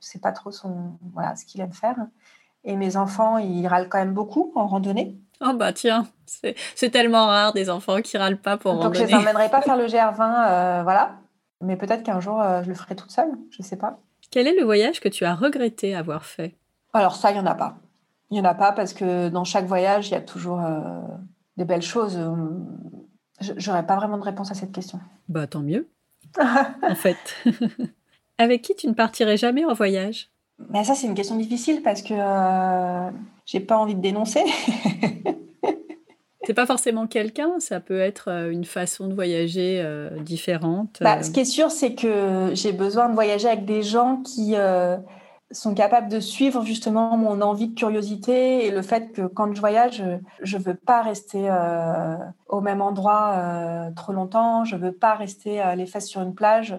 [0.00, 1.96] c'est pas trop son voilà ce qu'il aime faire
[2.64, 5.16] et mes enfants, ils râlent quand même beaucoup en randonnée.
[5.40, 8.98] Oh bah tiens, c'est tellement rare des enfants qui râlent pas pour randonner.
[8.98, 11.16] Donc je les emmènerai pas faire le GR20, euh, voilà.
[11.60, 13.98] Mais peut-être qu'un jour, euh, je le ferai toute seule, je sais pas.
[14.30, 16.56] Quel est le voyage que tu as regretté avoir fait?
[16.92, 17.76] Alors ça, il y en a pas.
[18.30, 21.00] Il y en a pas parce que dans chaque voyage, il y a toujours euh,
[21.56, 22.18] des belles choses.
[23.40, 25.00] J'aurais pas vraiment de réponse à cette question.
[25.28, 25.88] Bah tant mieux.
[26.38, 27.16] en fait.
[28.38, 30.30] Avec qui tu ne partirais jamais en voyage?
[30.70, 33.10] Mais ça, c'est une question difficile parce que euh,
[33.46, 34.44] j'ai pas envie de dénoncer.
[36.44, 40.98] c'est pas forcément quelqu'un, ça peut être euh, une façon de voyager euh, différente.
[41.00, 44.54] Bah, ce qui est sûr, c'est que j'ai besoin de voyager avec des gens qui
[45.50, 49.60] sont capables de suivre justement mon envie de curiosité et le fait que quand je
[49.60, 50.04] voyage,
[50.42, 51.48] je ne veux pas rester
[52.48, 56.78] au même endroit trop longtemps, je ne veux pas rester les fesses sur une plage.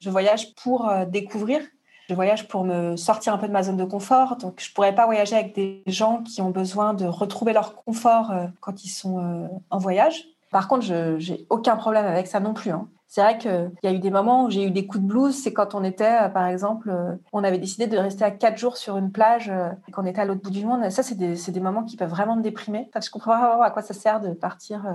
[0.00, 1.60] Je voyage pour découvrir
[2.08, 4.36] je voyage pour me sortir un peu de ma zone de confort.
[4.36, 7.74] Donc, je ne pourrais pas voyager avec des gens qui ont besoin de retrouver leur
[7.74, 10.24] confort euh, quand ils sont euh, en voyage.
[10.50, 12.70] Par contre, je n'ai aucun problème avec ça non plus.
[12.70, 12.88] Hein.
[13.08, 15.34] C'est vrai qu'il y a eu des moments où j'ai eu des coups de blues.
[15.34, 16.90] C'est quand on était, euh, par exemple,
[17.34, 19.52] on avait décidé de rester à quatre jours sur une plage
[19.86, 20.90] et qu'on était à l'autre bout du monde.
[20.90, 22.88] ça, c'est des, des, moments qui peuvent vraiment me déprimer.
[22.88, 24.86] Enfin, je comprends pas à quoi ça sert de partir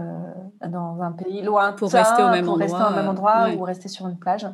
[0.68, 3.62] dans un pays loin pour rester au même pour endroit, rester au même endroit ou
[3.62, 4.48] rester sur une plage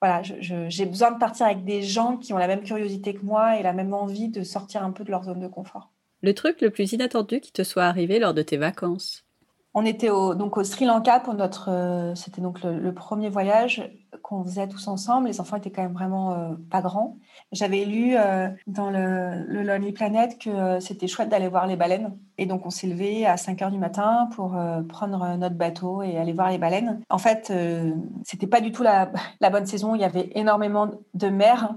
[0.00, 3.58] voilà, j'ai besoin de partir avec des gens qui ont la même curiosité que moi
[3.58, 5.90] et la même envie de sortir un peu de leur zone de confort.
[6.22, 9.24] Le truc le plus inattendu qui te soit arrivé lors de tes vacances?
[9.74, 11.70] On était au, donc au Sri Lanka pour notre.
[11.70, 13.88] Euh, c'était donc le, premier voyage
[14.22, 15.28] qu'on faisait tous ensemble.
[15.28, 17.18] Les enfants étaient quand même vraiment euh, pas grands.
[17.52, 22.16] J'avais lu euh, dans le, Lonely Planet que euh, c'était chouette d'aller voir les baleines.
[22.36, 24.56] Et donc, on s'est levé à 5 heures du matin pour
[24.88, 27.00] prendre notre bateau et aller voir les baleines.
[27.10, 27.52] En fait,
[28.22, 29.94] c'était pas du tout la, la, bonne saison.
[29.94, 31.74] Il y avait énormément de mer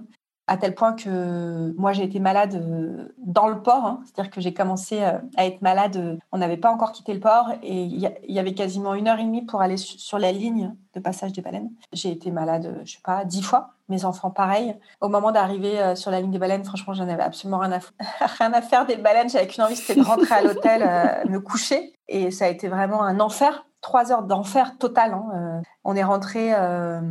[0.51, 4.01] à tel point que moi j'ai été malade euh, dans le port, hein.
[4.03, 7.21] c'est-à-dire que j'ai commencé euh, à être malade, euh, on n'avait pas encore quitté le
[7.21, 7.97] port et il
[8.27, 11.41] y, avait quasiment une heure et demie pour aller sur la ligne de passage des
[11.41, 11.69] baleines.
[11.93, 14.75] J'ai été malade, je sais pas, dix fois, mes enfants pareil.
[14.99, 18.51] Au moment d'arriver sur la ligne des baleines, franchement, j'en avais absolument rien à, rien
[18.51, 20.81] à faire des baleines, j'avais qu'une envie, c'était de rentrer à l'hôtel,
[21.29, 25.13] me coucher et ça a été vraiment un enfer trois heures d'enfer total.
[25.13, 25.61] Hein, euh.
[25.83, 27.01] on est rentré euh,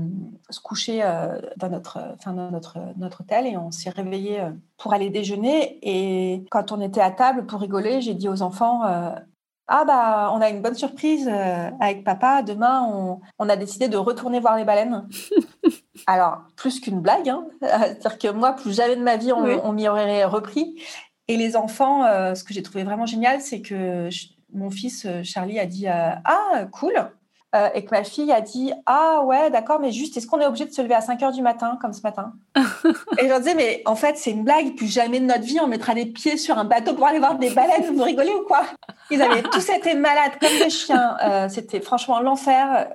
[0.49, 4.41] se coucher euh, dans, notre, enfin, dans notre, notre hôtel et on s'est réveillé
[4.79, 5.79] pour aller déjeuner.
[5.83, 8.83] Et quand on était à table pour rigoler, j'ai dit aux enfants
[9.66, 11.29] Ah, bah, on a une bonne surprise
[11.81, 12.43] avec papa.
[12.43, 15.07] Demain, on, on, a décidé de retourner voir les baleines.
[16.07, 17.47] Alors, plus qu'une blague, hein.
[17.61, 20.81] c'est-à-dire que moi, plus jamais de ma vie, on, m'y aurait repris.
[21.29, 22.05] Et les enfants,
[22.35, 24.09] ce que j'ai trouvé vraiment génial, c'est que
[24.53, 26.94] mon fils euh, Charlie a dit euh, Ah, cool!
[27.57, 30.46] Euh, et que ma fille a dit Ah ouais, d'accord, mais juste, est-ce qu'on est
[30.46, 32.32] obligé de se lever à 5 heures du matin, comme ce matin
[33.18, 35.59] Et je leur disais Mais en fait, c'est une blague, plus jamais de notre vie,
[35.61, 38.46] on mettra les pieds sur un bateau pour aller voir des baleines, vous rigolez ou
[38.46, 38.62] quoi?
[39.11, 41.16] Ils avaient tous été malades comme des chiens,
[41.48, 42.88] c'était franchement l'enfer,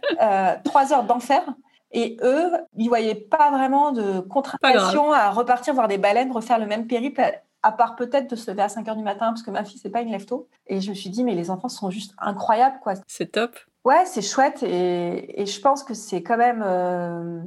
[0.63, 1.43] trois heures d'enfer.
[1.91, 6.65] Et eux, ils voyaient pas vraiment de contradiction à repartir voir des baleines, refaire le
[6.65, 7.21] même périple
[7.65, 9.79] à part peut-être de se lever à 5 heures du matin, parce que ma fille,
[9.81, 10.47] c'est pas une lève tôt.
[10.67, 12.93] Et je me suis dit, mais les enfants sont juste incroyables, quoi.
[13.07, 13.57] C'est top.
[13.83, 14.61] Ouais, c'est chouette.
[14.61, 16.63] Et, et, je pense que c'est quand même.
[16.63, 17.41] Euh,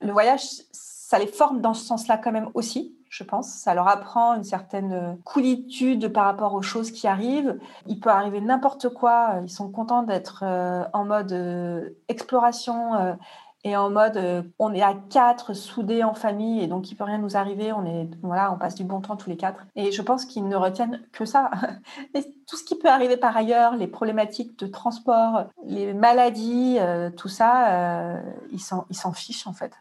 [0.00, 3.50] le voyage, ça les forme dans ce sens-là, quand même aussi, je pense.
[3.50, 7.58] Ça leur apprend une certaine coolitude par rapport aux choses qui arrivent.
[7.86, 9.40] Il peut arriver n'importe quoi.
[9.42, 13.16] Ils sont contents d'être euh, en mode euh, exploration
[13.62, 17.04] et en mode euh, on est à quatre soudés en famille et donc il peut
[17.04, 19.66] rien nous arriver on est voilà on passe du bon temps tous les quatre.
[19.76, 21.50] Et je pense qu'ils ne retiennent que ça.
[22.46, 27.28] Tout ce qui peut arriver par ailleurs les problématiques de transport les maladies euh, tout
[27.28, 29.72] ça euh, ils s'en ils s'en fichent en fait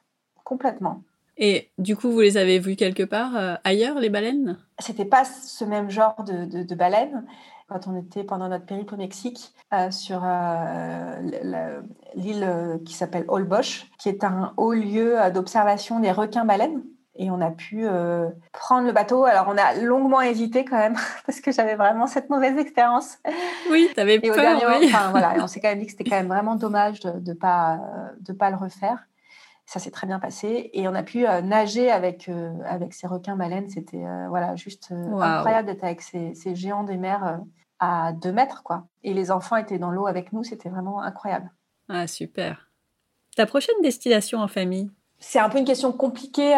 [0.44, 1.02] complètement.
[1.42, 4.58] Et du coup, vous les avez vus quelque part ailleurs, les baleines?
[4.80, 7.24] C'était pas ce même genre de, de, baleines.
[7.70, 11.16] Quand on était pendant notre périple au Mexique euh, sur euh,
[12.16, 16.82] l'île qui s'appelle Holbox, qui est un haut lieu d'observation des requins-baleines.
[17.22, 17.86] Et on a pu
[18.54, 19.26] prendre le bateau.
[19.26, 20.96] Alors, on a longuement hésité quand même,
[21.26, 23.18] parce que j'avais vraiment cette mauvaise expérience.
[23.70, 24.62] Oui, tu avais peur.
[24.80, 24.90] oui.
[25.12, 27.80] voilà, on s'est quand même dit que c'était quand même vraiment dommage de ne pas,
[28.22, 29.06] de pas le refaire.
[29.70, 30.72] Ça s'est très bien passé.
[30.74, 33.70] Et on a pu euh, nager avec, euh, avec ces requins baleines.
[33.70, 37.40] C'était euh, voilà, juste incroyable d'être avec ces, ces, géants des mers
[37.80, 38.64] à deux mètres.
[38.64, 38.88] Quoi.
[39.04, 40.44] Et les enfants étaient dans l'eau avec nous.
[40.44, 41.52] C'était vraiment incroyable.
[41.88, 42.70] Ah, super.
[43.36, 44.90] Ta prochaine destination en famille?
[45.20, 46.54] C'est un peu une question compliquée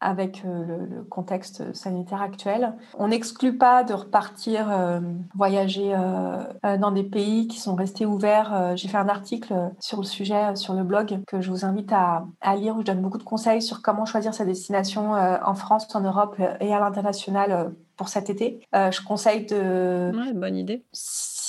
[0.00, 2.74] avec euh, le, contexte sanitaire actuel.
[2.98, 5.00] On n'exclut pas de repartir euh,
[5.34, 8.76] voyager euh, dans des pays qui sont restés ouverts.
[8.76, 12.24] J'ai fait un article sur le sujet sur le blog que je vous invite à,
[12.40, 15.94] à lire où je donne beaucoup de conseils sur comment choisir sa destination en France,
[15.94, 18.66] en Europe et à l'international pour cet été.
[18.72, 20.10] je conseille de...
[20.14, 20.86] Ouais, bonne idée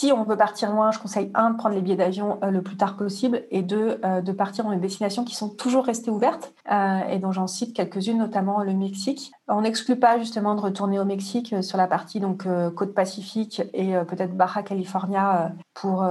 [0.02, 2.64] si on veut partir loin, je conseille un de prendre les billets d'avion euh, le
[2.64, 6.10] plus tard possible et deux euh, de partir dans des destinations qui sont toujours restées
[6.10, 9.32] ouvertes euh, et dont j'en cite quelques-unes, notamment le Mexique.
[9.48, 13.94] On n'exclut pas justement de retourner au Mexique sur la partie donc côte Pacifique et
[14.08, 16.08] peut-être Baja California pour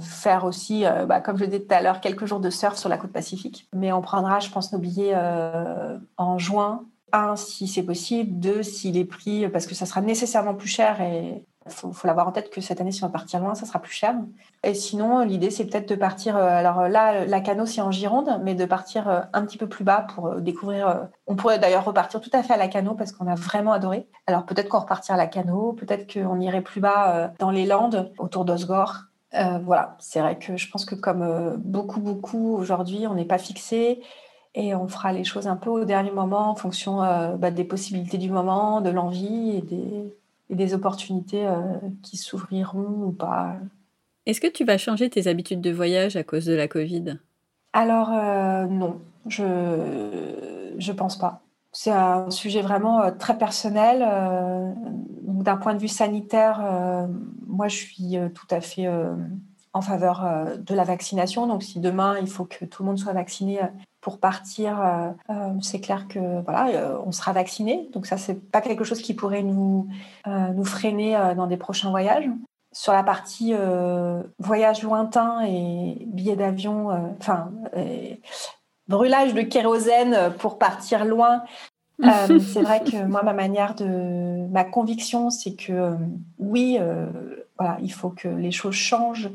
[0.00, 2.88] faire aussi, bah, comme je le disais tout à l'heure, quelques jours de surf sur
[2.88, 3.68] la côte Pacifique.
[3.72, 5.16] Mais on prendra, je pense, nos billets
[6.16, 6.82] en juin
[7.12, 11.00] un, si c'est possible, deux, s'il est pris, parce que ça sera nécessairement plus cher
[11.00, 13.66] et il faut, l'avoir en tête que cette année, si on va partir loin, ça
[13.66, 14.14] sera plus cher.
[14.62, 16.36] Et sinon, l'idée, c'est peut-être de partir.
[16.36, 19.68] Euh, alors là, la Cano, c'est en Gironde, mais de partir euh, un petit peu
[19.68, 21.08] plus bas pour euh, découvrir.
[21.26, 24.08] On pourrait d'ailleurs repartir tout à fait à la Cano parce qu'on a vraiment adoré.
[24.26, 28.12] Alors peut-être qu'on repartira à la Cano, peut-être qu'on irait plus bas dans les Landes,
[28.18, 29.04] autour d'Osgore.
[29.32, 34.02] voilà, c'est vrai que je pense que comme beaucoup, beaucoup aujourd'hui, on n'est pas fixé
[34.54, 36.98] et on fera les choses un peu au dernier moment en fonction
[37.36, 40.14] bah, des possibilités du moment, de l'envie et des,
[40.50, 41.60] et des opportunités euh,
[42.02, 43.56] qui s'ouvriront ou pas.
[44.26, 47.18] Est-ce que tu vas changer tes habitudes de voyage à cause de la Covid?
[47.72, 51.40] Alors euh, non, je ne pense pas.
[51.72, 54.00] C'est un sujet vraiment euh, très personnel.
[55.22, 56.60] D'un point de vue sanitaire,
[57.46, 58.86] moi je suis tout à fait
[59.72, 61.46] en faveur de la vaccination.
[61.46, 63.60] Donc si demain il faut que tout le monde soit vacciné
[64.00, 67.88] pour partir, euh, euh, c'est clair que voilà, euh, on sera vacciné.
[67.92, 69.88] Donc ça, c'est pas quelque chose qui pourrait nous
[70.26, 72.28] nous freiner dans des prochains voyages.
[72.72, 73.52] Sur la partie
[74.38, 76.88] voyage lointain et billets d'avion,
[77.18, 77.50] enfin
[78.86, 81.42] brûlage de kérosène pour partir loin.
[82.02, 85.96] c'est vrai que moi, ma manière de, ma conviction, c'est que
[86.38, 86.78] oui,
[87.58, 89.30] voilà, il faut que les choses changent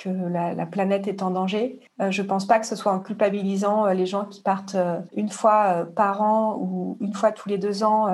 [0.00, 1.78] que la, planète est en danger.
[2.00, 4.74] Euh, je ne pense pas que ce soit en culpabilisant euh, les gens qui partent
[4.74, 8.08] euh, une fois par an ou une fois tous les deux ans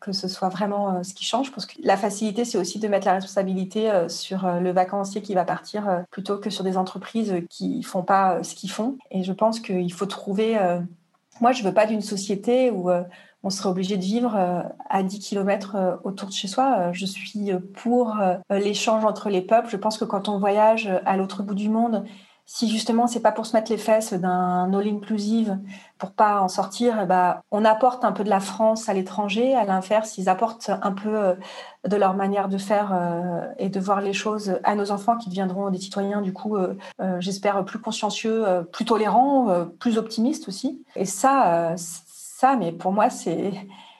[0.00, 1.50] que ce soit vraiment ce qui change.
[1.52, 5.44] Parce que la facilité, c'est aussi de mettre la responsabilité sur le vacancier qui va
[5.44, 8.98] partir plutôt que sur des entreprises qui ne font pas ce qu'ils font.
[9.10, 10.58] Et je pense qu'il faut trouver...
[11.40, 12.90] Moi, je ne veux pas d'une société où
[13.42, 16.76] on serait obligé de vivre euh, à 10 km euh, autour de chez soi.
[16.78, 18.16] Euh, je suis pour
[18.50, 19.68] l'échange entre les peuples.
[19.70, 22.04] Je pense que quand on voyage à l'autre bout du monde,
[22.44, 25.58] si justement c'est pas pour se mettre les fesses d'un all inclusive
[25.98, 29.54] pour pas en sortir, bah, on apporte un peu de la France à l'étranger.
[29.54, 31.36] À l'inverse, ils apportent un peu
[31.86, 32.92] de leur manière de faire
[33.58, 36.56] et de voir les choses à nos enfants qui deviendront des citoyens du coup,
[37.20, 40.84] j'espère plus consciencieux, plus tolérants, plus optimistes aussi.
[40.96, 41.76] Et ça,
[42.58, 43.52] mais pour moi, c'est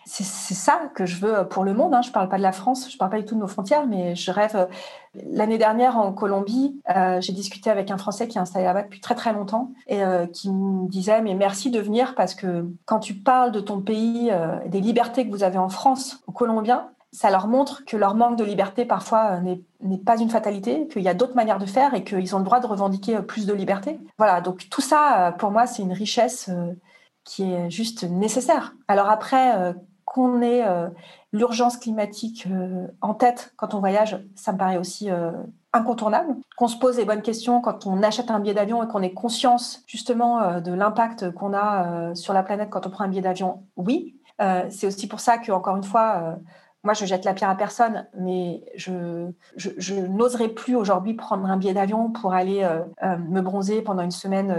[0.06, 1.94] ça que je veux pour le monde.
[1.94, 2.02] Hein.
[2.02, 3.48] Je ne parle pas de la France, je ne parle pas du tout de nos
[3.48, 4.68] frontières, mais je rêve.
[5.14, 9.00] L'année dernière, en Colombie, euh, j'ai discuté avec un Français qui est installé là-bas depuis
[9.00, 13.00] très très longtemps et euh, qui me disait Mais merci de venir parce que quand
[13.00, 16.88] tu parles de ton pays, euh, des libertés que vous avez en France, aux Colombiens,
[17.12, 21.08] ça leur montre que leur manque de liberté parfois n'est pas une fatalité, qu'il y
[21.08, 23.98] a d'autres manières de faire et qu'ils ont le droit de revendiquer plus de liberté.
[24.16, 26.48] Voilà, donc tout ça, pour moi, c'est une richesse
[27.30, 28.74] qui est juste nécessaire.
[28.88, 29.72] Alors après, euh,
[30.04, 30.88] qu'on ait euh,
[31.32, 35.08] l'urgence climatique euh, en tête quand on voyage, ça me paraît aussi
[35.72, 36.34] incontournable.
[36.56, 39.12] Qu'on se pose les bonnes questions quand on achète un billet d'avion et qu'on ait
[39.12, 43.62] conscience justement de l'impact qu'on a sur la planète quand on prend un billet d'avion,
[43.76, 44.16] oui.
[44.68, 46.38] c'est aussi pour ça que, encore une fois,
[46.82, 51.46] moi, je jette la pierre à personne, mais je, je, je n'oserais plus aujourd'hui prendre
[51.46, 52.68] un billet d'avion pour aller
[53.02, 54.52] me bronzer pendant une semaine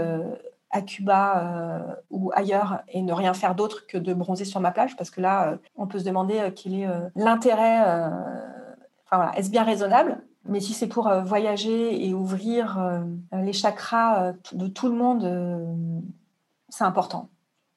[0.72, 4.72] à Cuba euh, ou ailleurs et ne rien faire d'autre que de bronzer sur ma
[4.72, 7.80] plage parce que là, euh, on peut se demander euh, quel est l'intérêt.
[9.04, 10.22] Enfin voilà, est-ce bien raisonnable?
[10.46, 16.02] Mais si c'est pour voyager et ouvrir les chakras de tout le monde,
[16.68, 17.28] c'est important.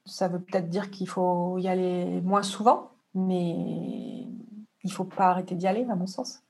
[0.06, 5.26] Ça veut peut-être dire qu'il faut y aller moins souvent, mais il ne faut pas
[5.26, 6.42] arrêter d'y aller, à mon sens.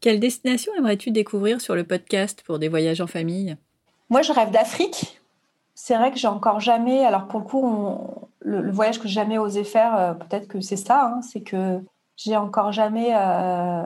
[0.00, 3.56] Quelle destination aimerais-tu découvrir sur le podcast pour des voyages en famille?
[4.10, 5.21] Moi, je rêve d'Afrique.
[5.74, 7.98] C'est vrai que j'ai encore jamais, alors pour le coup,
[8.40, 11.82] le, voyage que j'ai jamais osé faire, euh, peut-être que c'est ça, hein, c'est que
[12.16, 13.82] j'ai encore jamais euh,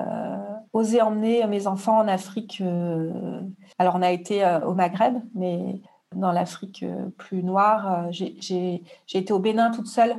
[0.72, 2.61] osé emmener mes enfants en Afrique.
[2.61, 3.41] Euh,
[3.78, 5.80] alors, on a été au Maghreb, mais
[6.14, 6.84] dans l'Afrique
[7.18, 8.82] plus noire, j'ai
[9.14, 10.16] été au Bénin toute seule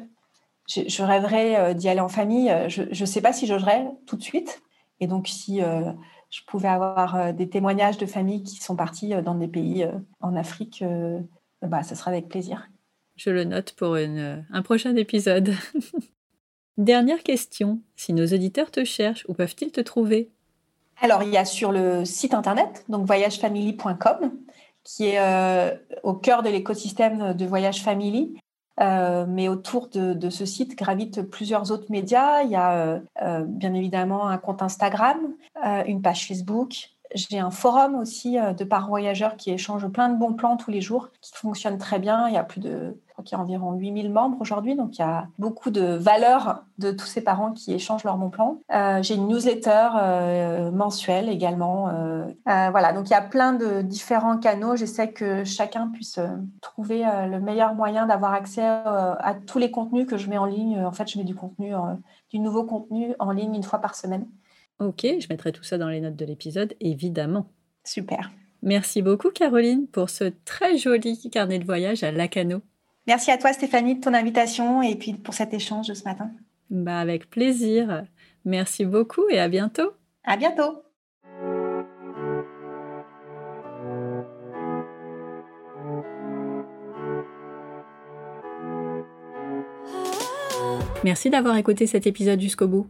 [0.68, 2.54] je, rêverais d'y aller en famille.
[2.68, 4.62] Je ne sais pas si j'oserais tout de suite.
[5.00, 9.48] Et donc, si je pouvais avoir des témoignages de familles qui sont parties dans des
[9.48, 9.88] pays
[10.20, 10.84] en Afrique,
[11.62, 12.70] bah, ça sera avec plaisir.
[13.16, 15.54] Je le note pour un prochain épisode.
[16.78, 17.80] Dernière question.
[17.96, 20.30] Si nos auditeurs te cherchent, où peuvent-ils te trouver?
[21.02, 24.32] Alors, il y a sur le site internet, donc voyagefamily.com,
[24.84, 28.36] qui est au cœur de l'écosystème de Voyage Family.
[28.80, 32.44] Euh, mais autour de, ce site gravitent plusieurs autres médias.
[32.44, 35.18] Il y a euh, euh, bien évidemment un compte Instagram,
[35.86, 36.92] une page Facebook.
[37.16, 40.82] J'ai un forum aussi de parents voyageurs qui échange plein de bons plans tous les
[40.82, 42.28] jours, qui fonctionne très bien.
[42.28, 45.06] Il y a plus de qu'il y a environ 8000 membres aujourd'hui, donc il y
[45.06, 48.60] a beaucoup de valeur de tous ces parents qui échangent leurs bons plans.
[48.74, 51.90] Euh, j'ai une newsletter euh, mensuelle également.
[51.90, 54.76] Euh, voilà, donc il y a plein de différents canaux.
[54.76, 56.20] J'essaie que chacun puisse
[56.62, 60.84] trouver le meilleur moyen d'avoir accès à tous les contenus que je mets en ligne.
[60.84, 61.74] En fait, je mets du contenu,
[62.30, 64.28] du nouveau contenu en ligne une fois par semaine.
[64.80, 67.52] Ok, je mettrai tout ça dans les notes de l'épisode, évidemment.
[67.84, 68.32] Super.
[68.62, 72.62] Merci beaucoup Caroline pour ce très joli carnet de voyage à Lacano.
[73.06, 76.32] Merci à toi Stéphanie de ton invitation et puis pour cet échange de ce matin.
[76.70, 78.04] Bah avec plaisir.
[78.46, 79.92] Merci beaucoup et à bientôt.
[80.24, 80.84] À bientôt.
[91.04, 92.88] Merci d'avoir écouté cet épisode jusqu'au bout.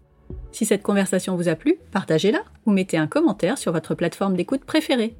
[0.57, 4.65] Si cette conversation vous a plu, partagez-la ou mettez un commentaire sur votre plateforme d'écoute
[4.65, 5.13] préférée.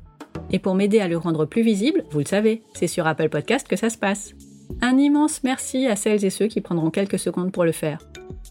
[0.50, 3.68] Et pour m'aider à le rendre plus visible, vous le savez, c'est sur Apple Podcast
[3.68, 4.34] que ça se passe.
[4.82, 8.00] Un immense merci à celles et ceux qui prendront quelques secondes pour le faire.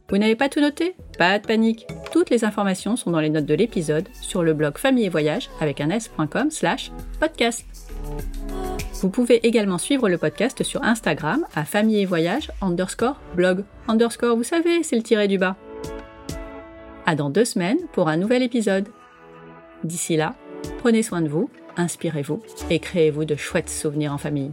[0.09, 0.95] Vous n'avez pas tout noté?
[1.18, 1.89] Pas de panique.
[2.12, 5.51] Toutes les informations sont dans les notes de l'épisode sur le blog famille et voyage
[5.61, 7.66] avec un s.com slash podcast.
[9.01, 14.37] Vous pouvez également suivre le podcast sur Instagram à famille et voyage underscore blog underscore,
[14.37, 15.57] vous savez, c'est le tiré du bas.
[17.07, 18.88] À dans deux semaines pour un nouvel épisode.
[19.84, 20.34] D'ici là,
[20.78, 24.50] prenez soin de vous, inspirez-vous et créez-vous de chouettes souvenirs en famille.